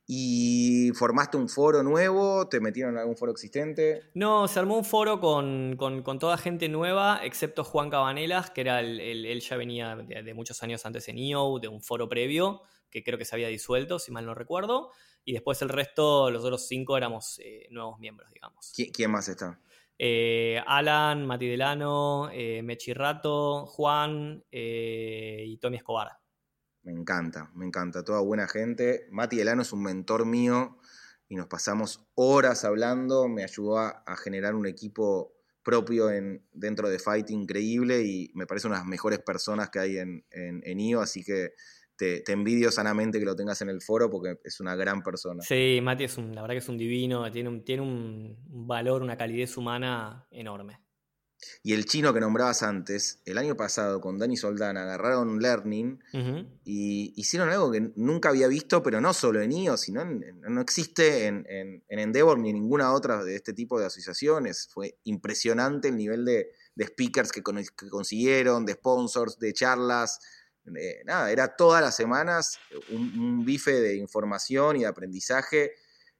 [0.06, 2.48] ¿Y formaste un foro nuevo?
[2.48, 4.02] ¿Te metieron en algún foro existente?
[4.14, 5.76] No, se armó un foro con,
[6.20, 10.62] toda gente nueva, excepto Juan Cabanelas, que era el, él ya venía de, de, muchos
[10.62, 14.12] años antes en EO, de un foro previo, que creo que se había disuelto, si
[14.12, 14.92] mal no recuerdo.
[15.24, 18.72] Y después el resto, los otros cinco, éramos eh, nuevos miembros, digamos.
[18.92, 19.58] ¿Quién más está?
[19.98, 26.10] Eh, Alan, Mati Delano, eh, Mechi Rato, Juan y Tommy Escobar.
[26.82, 28.04] Me encanta, me encanta.
[28.04, 29.06] Toda buena gente.
[29.10, 30.78] Mati Delano es un mentor mío
[31.28, 33.26] y nos pasamos horas hablando.
[33.26, 38.66] Me ayudó a, generar un equipo propio en, dentro de Fighting increíble y me parece
[38.66, 41.54] una de las mejores personas que hay en, en, en IO, así que
[41.96, 45.42] te, envidio sanamente que lo tengas en el foro porque es una gran persona.
[45.42, 48.36] Sí, Mati es un, la verdad que es un divino, tiene un, tiene un
[48.66, 50.80] valor, una calidez humana enorme.
[51.62, 55.98] Y el chino que nombrabas antes, el año pasado con Dani Soldana agarraron Learning
[56.64, 61.26] y hicieron algo que nunca había visto, pero no solo en IO, sino no existe
[61.26, 61.44] en,
[61.88, 64.68] Endeavor ni en ninguna otra de este tipo de asociaciones.
[64.72, 66.50] Fue impresionante el nivel de,
[66.82, 70.20] speakers que consiguieron, de sponsors, de charlas.
[70.76, 72.58] Eh, nada, era todas las semanas
[72.90, 75.72] un, bife de información y de aprendizaje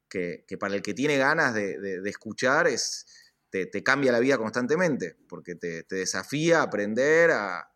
[0.09, 3.07] que, para el que tiene ganas de, escuchar es,
[3.51, 7.70] te, cambia la vida constantemente, porque te, desafía a aprender, a,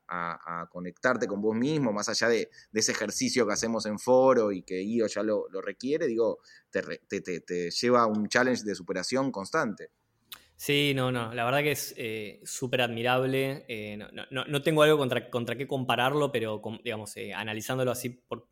[0.71, 4.81] conectarte con vos mismo, más allá de, ese ejercicio que hacemos en foro y que
[4.81, 6.39] IO ya lo, requiere, digo,
[6.71, 9.91] te, lleva a un challenge de superación constante.
[10.59, 13.65] Sí, no, no, la verdad que es eh, súper admirable.
[13.69, 18.49] Eh, no, tengo algo contra, contra qué compararlo, pero digamos, eh, analizándolo así por,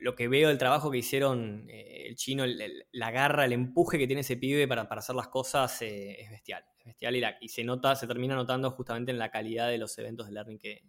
[0.00, 2.44] lo, que veo del trabajo que hicieron el chino,
[2.90, 6.64] la garra, el empuje que tiene ese pibe para, hacer las cosas es bestial.
[6.80, 10.26] Es bestial y, se nota, se termina notando justamente en la calidad de los eventos
[10.26, 10.82] de learning que,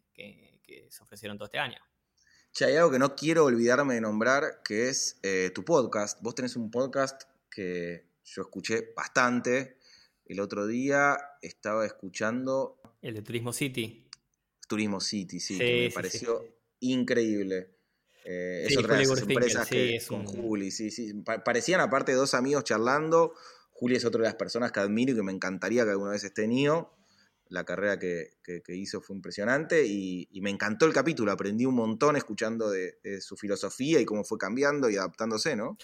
[0.90, 1.78] se ofrecieron todo este año.
[2.52, 5.22] Che, hay algo que no quiero olvidarme de nombrar, que es
[5.54, 6.20] tu podcast.
[6.24, 9.78] Vos tenés un podcast que yo escuché bastante.
[10.26, 12.80] El otro día estaba escuchando.
[13.02, 14.08] El de Turismo City.
[14.68, 16.44] Turismo City, sí, que me pareció
[16.80, 17.76] increíble.
[18.24, 21.12] Eh, es otra de las empresas que con Juli, sí, sí.
[21.44, 23.34] parecían aparte dos amigos charlando.
[23.72, 26.24] Juli es otra de las personas que admiro y que me encantaría que alguna vez
[26.24, 26.86] esté en
[27.50, 31.32] La carrera que, hizo fue impresionante y, me encantó el capítulo.
[31.32, 35.78] Aprendí un montón escuchando de, su filosofía y cómo fue cambiando y adaptándose, ¿no?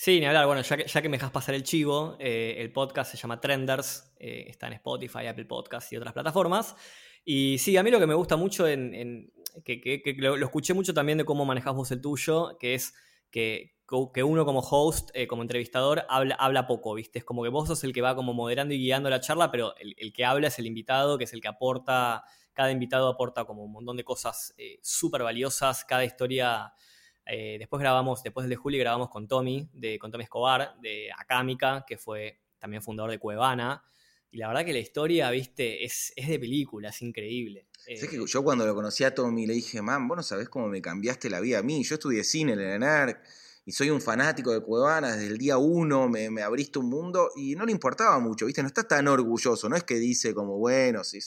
[0.00, 0.46] Sí, ni hablar.
[0.46, 4.44] Bueno, ya que, me dejas pasar el chivo, eh, el podcast se llama Trenders, eh,
[4.46, 6.76] está en Spotify, Apple Podcasts y otras plataformas.
[7.24, 9.32] Y sí, a mí lo que me gusta mucho en,
[9.64, 12.94] que, lo, escuché mucho también de cómo manejás vos el tuyo, que es
[13.32, 13.74] que,
[14.22, 17.18] uno como host, eh, como entrevistador, habla, habla poco, ¿viste?
[17.18, 19.74] Es como que vos sos el que va como moderando y guiando la charla, pero
[19.78, 22.22] el, que habla es el invitado, que es el que aporta,
[22.52, 26.72] cada invitado aporta como un montón de cosas súper valiosas, cada historia...
[27.28, 31.10] Eh, después grabamos, después del de Juli grabamos con Tommy, de, con Tommy Escobar, de
[31.16, 33.84] Acámica, que fue también fundador de Cuevana.
[34.30, 37.66] Y la verdad que la historia, viste, es, es de película, es increíble.
[37.78, 40.68] ¿Sabes que yo cuando lo conocí a Tommy le dije, man, vos no sabés cómo
[40.68, 41.82] me cambiaste la vida a mí.
[41.84, 43.22] Yo estudié cine en el ENERC
[43.64, 47.30] y soy un fanático de Cuevana desde el día uno, me, me, abriste un mundo
[47.36, 48.62] y no le importaba mucho, ¿viste?
[48.62, 51.20] No está tan orgulloso, no es que dice como, bueno, si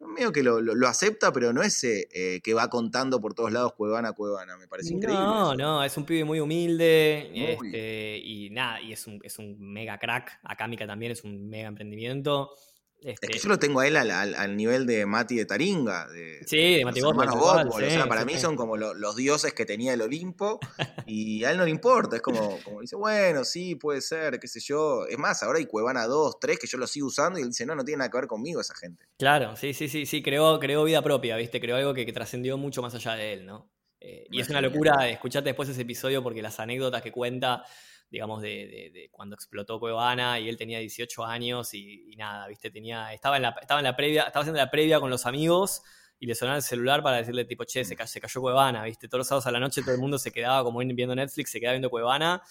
[0.00, 3.72] medio que lo, lo, acepta, pero no es eh, que va contando por todos lados
[3.74, 5.24] Cuevana, Cuevana, me parece increíble.
[5.24, 9.56] No, no, es un pibe muy humilde este, y nada, y es un, es un
[9.58, 10.40] mega crack.
[10.44, 12.52] Acámica también es un mega emprendimiento.
[13.00, 16.08] Es que yo lo tengo a él al, nivel de Mati de Taringa.
[16.08, 17.28] De, sí, de Mati Botman.
[17.28, 20.58] o sea, para mí son como los dioses que tenía el Olimpo
[21.06, 22.16] y a él no le importa.
[22.16, 25.06] Es como, como dice, bueno, sí, puede ser, qué sé yo.
[25.06, 27.64] Es más, ahora hay Cuevana 2, 3 que yo lo sigo usando y él dice,
[27.66, 29.04] no, no tiene nada que ver conmigo esa gente.
[29.18, 31.60] Claro, sí, sí, sí, sí, creó, creó vida propia, ¿viste?
[31.60, 33.70] Creó algo que, que trascendió mucho más allá de él, ¿no?
[34.00, 37.64] Eh, y es una locura escucharte después ese episodio porque las anécdotas que cuenta
[38.10, 43.36] digamos, de, cuando explotó Cuevana y él tenía 18 años y, nada, viste, tenía, estaba
[43.36, 45.82] en la, estaba en la previa, estaba haciendo la previa con los amigos
[46.18, 49.08] y le sonaba el celular para decirle tipo, che, se cayó, se cayó Cuevana, viste,
[49.08, 51.60] todos los sábados a la noche todo el mundo se quedaba como viendo Netflix, se
[51.60, 52.42] quedaba viendo Cuevana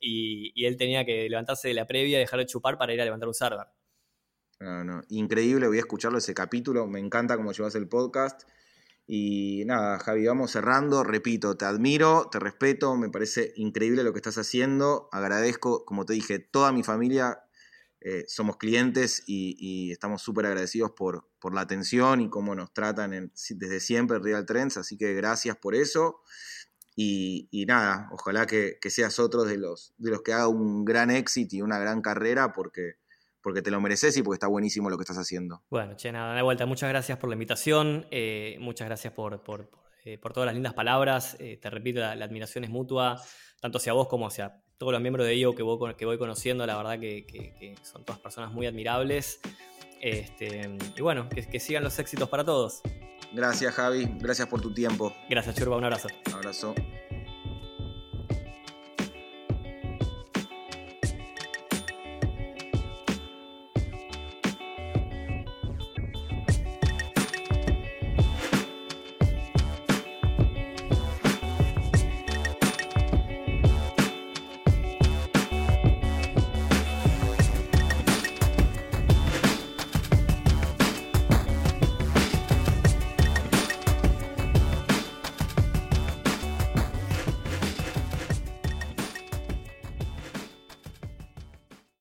[0.00, 3.28] y, él tenía que levantarse de la previa, dejar de chupar para ir a levantar
[3.28, 3.66] un server.
[4.60, 8.42] No, no, increíble, voy a escucharlo ese capítulo, me encanta cómo llevas el podcast.
[9.06, 11.04] Y nada, Javi, vamos cerrando.
[11.04, 15.08] Repito, te admiro, te respeto, me parece increíble lo que estás haciendo.
[15.12, 17.44] Agradezco, como te dije, toda mi familia
[18.00, 23.32] eh, somos clientes y, estamos súper agradecidos por, por, la atención y cómo nos tratan
[23.50, 24.76] desde siempre Real Trends.
[24.78, 26.20] Así que gracias por eso.
[26.96, 31.10] Y, nada, ojalá que, que, seas otro de los, de los que haga un gran
[31.10, 32.96] éxito y una gran carrera porque
[33.44, 35.62] porque te lo mereces y porque está buenísimo lo que estás haciendo.
[35.68, 39.34] Bueno, che, nada, de vuelta, muchas gracias por la invitación, eh, muchas gracias por,
[40.04, 43.20] eh, por, todas las lindas palabras, eh, te repito, la, admiración es mutua,
[43.60, 46.66] tanto hacia vos como hacia todos los miembros de IO que voy, que voy conociendo,
[46.66, 49.40] la verdad que, son todas personas muy admirables.
[50.00, 52.80] Este, y bueno, que, que sigan los éxitos para todos.
[53.34, 55.14] Gracias Javi, gracias por tu tiempo.
[55.28, 56.08] Gracias Churba, un abrazo.
[56.28, 56.74] Un abrazo.